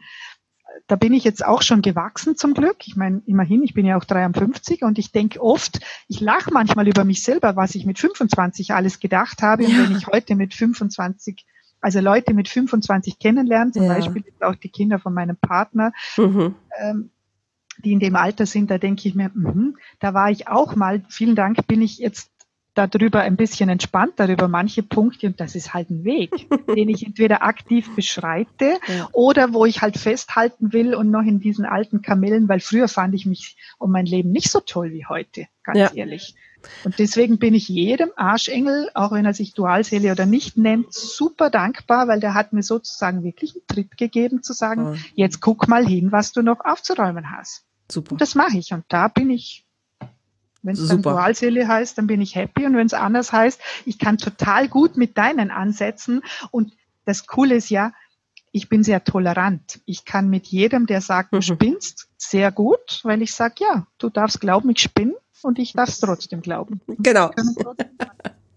[0.89, 2.79] da bin ich jetzt auch schon gewachsen zum Glück.
[2.87, 6.89] Ich meine, immerhin, ich bin ja auch 53 und ich denke oft, ich lache manchmal
[6.89, 9.65] über mich selber, was ich mit 25 alles gedacht habe.
[9.65, 9.69] Ja.
[9.69, 11.45] Und wenn ich heute mit 25
[11.81, 13.95] also Leute mit 25 kennenlernen, zum ja.
[13.95, 16.57] Beispiel auch die Kinder von meinem Partner, mhm.
[16.81, 17.11] ähm,
[17.85, 21.05] die in dem Alter sind, da denke ich mir, mh, da war ich auch mal,
[21.09, 22.31] vielen Dank, bin ich jetzt
[22.75, 27.07] darüber ein bisschen entspannter über manche Punkte und das ist halt ein Weg, den ich
[27.07, 29.09] entweder aktiv beschreite ja.
[29.13, 33.15] oder wo ich halt festhalten will und noch in diesen alten Kamellen, weil früher fand
[33.15, 35.91] ich mich und mein Leben nicht so toll wie heute, ganz ja.
[35.95, 36.35] ehrlich.
[36.85, 41.51] Und deswegen bin ich jedem Arschengel, auch wenn er sich Dualseele oder nicht nennt, super
[41.51, 44.97] dankbar, weil der hat mir sozusagen wirklich einen Tritt gegeben, zu sagen, oh.
[45.15, 47.65] jetzt guck mal hin, was du noch aufzuräumen hast.
[47.91, 48.13] Super.
[48.13, 48.73] Und das mache ich.
[48.73, 49.68] Und da bin ich
[50.69, 52.67] wenn es dann Dualseele heißt, dann bin ich happy.
[52.67, 56.23] Und wenn es anders heißt, ich kann total gut mit deinen Ansätzen.
[56.51, 56.73] Und
[57.05, 57.93] das Coole ist ja,
[58.53, 59.81] ich bin sehr tolerant.
[59.85, 61.43] Ich kann mit jedem, der sagt, du mhm.
[61.43, 65.89] spinnst, sehr gut, weil ich sage, ja, du darfst glauben, ich spinne und ich darf
[65.89, 66.81] es trotzdem glauben.
[66.87, 67.31] Genau.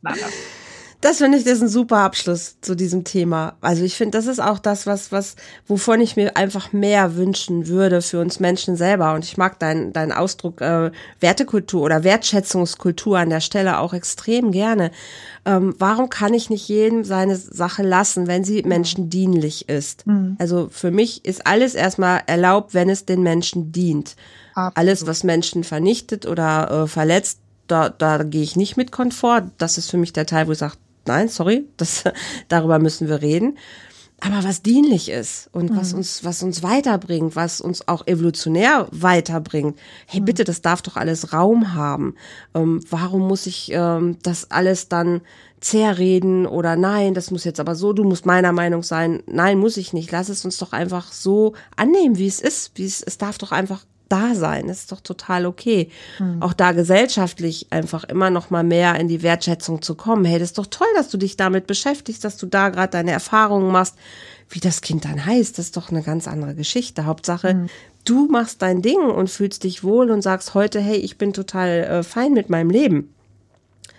[1.01, 3.55] Das finde ich, das ist ein super Abschluss zu diesem Thema.
[3.59, 5.35] Also ich finde, das ist auch das, was, was,
[5.67, 9.15] wovon ich mir einfach mehr wünschen würde für uns Menschen selber.
[9.15, 14.51] Und ich mag deinen deinen Ausdruck äh, Wertekultur oder Wertschätzungskultur an der Stelle auch extrem
[14.51, 14.91] gerne.
[15.43, 20.05] Ähm, warum kann ich nicht jedem seine Sache lassen, wenn sie Menschen dienlich ist?
[20.05, 20.35] Mhm.
[20.37, 24.15] Also für mich ist alles erstmal erlaubt, wenn es den Menschen dient.
[24.53, 24.77] Absolut.
[24.77, 27.39] Alles, was Menschen vernichtet oder äh, verletzt,
[27.71, 29.43] da, da gehe ich nicht mit Komfort.
[29.57, 30.75] Das ist für mich der Teil, wo ich sage,
[31.05, 32.03] nein, sorry, das,
[32.47, 33.57] darüber müssen wir reden.
[34.23, 35.77] Aber was dienlich ist und mhm.
[35.77, 39.79] was uns, was uns weiterbringt, was uns auch evolutionär weiterbringt.
[40.05, 40.25] Hey, mhm.
[40.25, 42.15] bitte, das darf doch alles Raum haben.
[42.53, 45.21] Ähm, warum muss ich ähm, das alles dann
[45.59, 49.23] zerreden oder nein, das muss jetzt aber so, du musst meiner Meinung sein.
[49.25, 50.11] Nein, muss ich nicht.
[50.11, 52.71] Lass es uns doch einfach so annehmen, wie es ist.
[52.75, 54.67] Wie es, es darf doch einfach da sein.
[54.67, 55.89] Das ist doch total okay.
[56.19, 56.41] Mhm.
[56.41, 60.25] Auch da gesellschaftlich einfach immer noch mal mehr in die Wertschätzung zu kommen.
[60.25, 63.11] Hey, das ist doch toll, dass du dich damit beschäftigst, dass du da gerade deine
[63.11, 63.95] Erfahrungen machst.
[64.49, 67.05] Wie das Kind dann heißt, das ist doch eine ganz andere Geschichte.
[67.05, 67.69] Hauptsache, mhm.
[68.03, 71.69] du machst dein Ding und fühlst dich wohl und sagst heute, hey, ich bin total
[71.69, 73.13] äh, fein mit meinem Leben.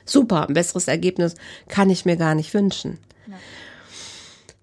[0.05, 1.37] Super, ein besseres Ergebnis
[1.69, 2.99] kann ich mir gar nicht wünschen.
[3.27, 3.35] Ja.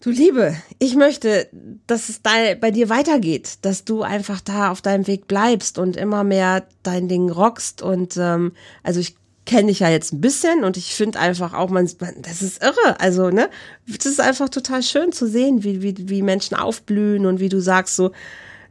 [0.01, 1.49] Du Liebe, ich möchte,
[1.85, 6.23] dass es bei dir weitergeht, dass du einfach da auf deinem Weg bleibst und immer
[6.23, 7.81] mehr dein Ding rockst.
[7.81, 11.69] Und ähm, also ich kenne dich ja jetzt ein bisschen und ich finde einfach auch,
[11.69, 12.99] man, man, das ist irre.
[12.99, 13.49] Also, ne,
[13.87, 17.59] das ist einfach total schön zu sehen, wie, wie, wie Menschen aufblühen und wie du
[17.59, 18.11] sagst so,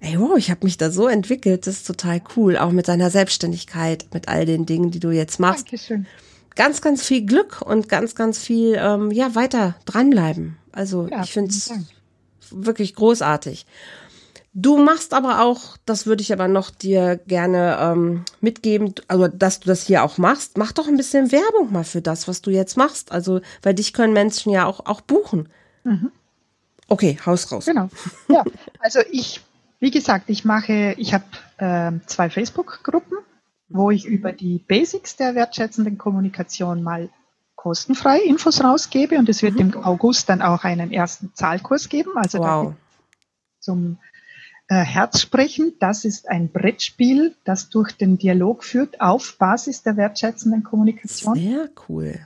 [0.01, 2.57] ey, wow, ich habe mich da so entwickelt, das ist total cool.
[2.57, 5.67] Auch mit deiner Selbstständigkeit, mit all den Dingen, die du jetzt machst.
[5.67, 6.07] Dankeschön.
[6.59, 10.59] Ganz, ganz viel Glück und ganz, ganz viel, ähm, ja, weiter dranbleiben.
[10.73, 11.71] Also ja, ich finde es
[12.51, 13.65] wirklich großartig.
[14.55, 19.61] Du machst aber auch, das würde ich aber noch dir gerne ähm, mitgeben, also dass
[19.61, 22.51] du das hier auch machst, mach doch ein bisschen Werbung mal für das, was du
[22.51, 23.13] jetzt machst.
[23.13, 25.49] Also, weil dich können Menschen ja auch, auch buchen.
[25.85, 26.11] Mhm.
[26.89, 27.67] Okay, Haus raus.
[27.67, 27.89] Genau.
[28.27, 28.43] Ja,
[28.81, 29.43] also ich,
[29.79, 31.25] wie gesagt, ich mache, ich habe
[31.59, 33.19] äh, zwei Facebook-Gruppen,
[33.69, 37.11] wo ich über die Basics der wertschätzenden Kommunikation mal
[37.55, 39.73] kostenfrei Infos rausgebe und es wird mhm.
[39.73, 42.13] im August dann auch einen ersten Zahlkurs geben.
[42.17, 42.75] Also wow.
[43.59, 43.99] zum
[44.69, 45.75] äh, Herzsprechen.
[45.81, 51.35] Das ist ein Brettspiel, das durch den Dialog führt auf Basis der wertschätzenden Kommunikation.
[51.35, 52.21] Sehr cool.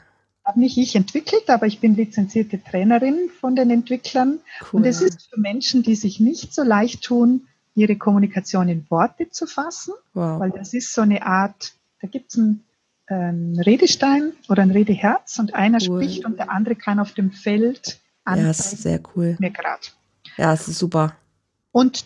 [0.45, 4.40] Habe nicht ich entwickelt, aber ich bin lizenzierte Trainerin von den Entwicklern.
[4.61, 4.80] Cool.
[4.80, 9.31] Und es ist für Menschen, die sich nicht so leicht tun, ihre Kommunikation in Worte
[9.31, 10.41] zu fassen, wow.
[10.41, 12.64] weil das ist so eine Art, da gibt es ein
[13.12, 16.03] ein Redestein oder ein Redeherz und einer cool.
[16.03, 18.47] spricht und der andere kann auf dem Feld anzeigen.
[18.47, 19.37] Ja, das ist sehr cool.
[19.39, 19.95] Mir grad.
[20.37, 21.16] Ja, es ist super.
[21.73, 22.05] Und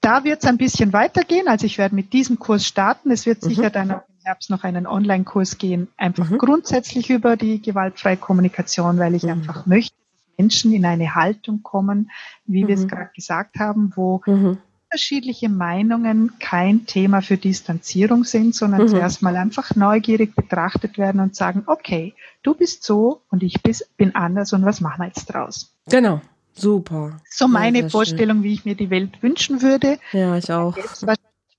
[0.00, 1.48] da wird es ein bisschen weitergehen.
[1.48, 3.10] Also ich werde mit diesem Kurs starten.
[3.10, 3.48] Es wird mhm.
[3.48, 6.38] sicher dann im Herbst noch einen Online-Kurs gehen, einfach mhm.
[6.38, 9.30] grundsätzlich über die gewaltfreie Kommunikation, weil ich mhm.
[9.30, 12.10] einfach möchte, dass Menschen in eine Haltung kommen,
[12.46, 12.88] wie wir es mhm.
[12.88, 14.58] gerade gesagt haben, wo mhm
[14.90, 18.88] unterschiedliche Meinungen kein Thema für Distanzierung sind, sondern mhm.
[18.88, 23.60] zuerst mal einfach neugierig betrachtet werden und sagen, okay, du bist so und ich
[23.96, 25.74] bin anders und was machen wir jetzt draus?
[25.90, 26.22] Genau.
[26.54, 27.20] Super.
[27.28, 28.44] So meine ja, Vorstellung, schön.
[28.44, 29.98] wie ich mir die Welt wünschen würde.
[30.12, 30.76] Ja, ich auch.
[30.76, 31.04] Es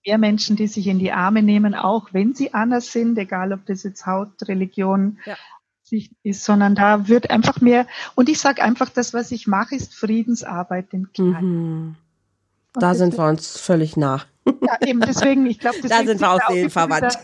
[0.05, 3.65] mehr Menschen, die sich in die Arme nehmen, auch wenn sie anders sind, egal ob
[3.65, 5.36] das jetzt Haut, Religion, ja.
[6.23, 9.93] ist, sondern da wird einfach mehr, und ich sage einfach, das, was ich mache, ist
[9.93, 11.86] Friedensarbeit im Kleinen.
[11.88, 11.95] Mhm.
[12.74, 14.22] Da sind wir uns völlig nah.
[14.45, 17.17] Ja, eben deswegen, ich glaube, da sind wir auch seelenverwandt.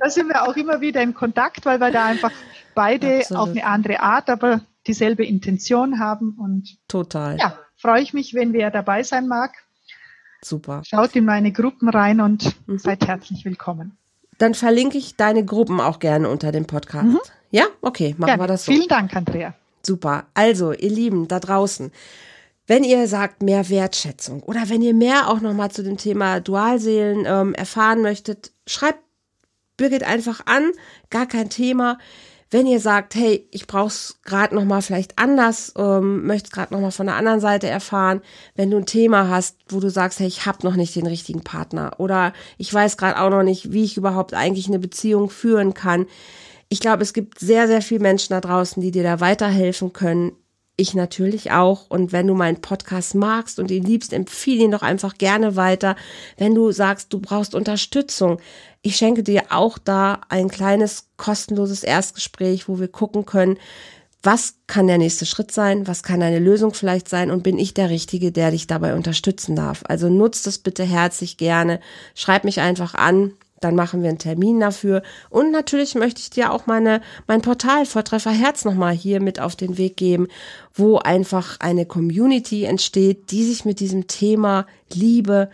[0.00, 2.32] Da sind wir auch immer wieder im Kontakt, weil wir da einfach
[2.74, 3.42] beide Absolut.
[3.42, 7.38] auf eine andere Art, aber dieselbe Intention haben und total.
[7.38, 9.52] Ja, freue ich mich, wenn wer dabei sein mag.
[10.42, 10.82] Super.
[10.84, 12.78] Schaut in meine Gruppen rein und mhm.
[12.78, 13.96] seid herzlich willkommen.
[14.38, 17.06] Dann verlinke ich deine Gruppen auch gerne unter dem Podcast.
[17.06, 17.20] Mhm.
[17.50, 18.72] Ja, okay, machen ja, wir das so.
[18.72, 19.54] Vielen Dank, Andrea.
[19.82, 20.24] Super.
[20.34, 21.92] Also, ihr Lieben da draußen,
[22.66, 27.24] wenn ihr sagt, mehr Wertschätzung oder wenn ihr mehr auch nochmal zu dem Thema Dualseelen
[27.26, 29.00] ähm, erfahren möchtet, schreibt
[29.76, 30.70] Birgit einfach an,
[31.10, 31.98] gar kein Thema.
[32.50, 36.80] Wenn ihr sagt, hey, ich brauch's gerade noch mal vielleicht anders, ähm, möchte gerade noch
[36.80, 38.20] mal von der anderen Seite erfahren,
[38.54, 41.42] wenn du ein Thema hast, wo du sagst, hey, ich habe noch nicht den richtigen
[41.42, 45.74] Partner oder ich weiß gerade auch noch nicht, wie ich überhaupt eigentlich eine Beziehung führen
[45.74, 46.06] kann.
[46.68, 50.32] Ich glaube, es gibt sehr, sehr viele Menschen da draußen, die dir da weiterhelfen können.
[50.76, 51.88] Ich natürlich auch.
[51.88, 55.94] Und wenn du meinen Podcast magst und ihn liebst, empfehle ihn doch einfach gerne weiter.
[56.36, 58.40] Wenn du sagst, du brauchst Unterstützung,
[58.82, 63.58] ich schenke dir auch da ein kleines kostenloses Erstgespräch, wo wir gucken können,
[64.24, 67.74] was kann der nächste Schritt sein, was kann eine Lösung vielleicht sein und bin ich
[67.74, 69.84] der Richtige, der dich dabei unterstützen darf.
[69.86, 71.78] Also nutzt das bitte herzlich gerne,
[72.14, 73.34] schreib mich einfach an,
[73.64, 75.02] dann machen wir einen Termin dafür.
[75.30, 79.56] Und natürlich möchte ich dir auch meine, mein Portal Vortreffer Herz nochmal hier mit auf
[79.56, 80.28] den Weg geben,
[80.74, 85.50] wo einfach eine Community entsteht, die sich mit diesem Thema Liebe,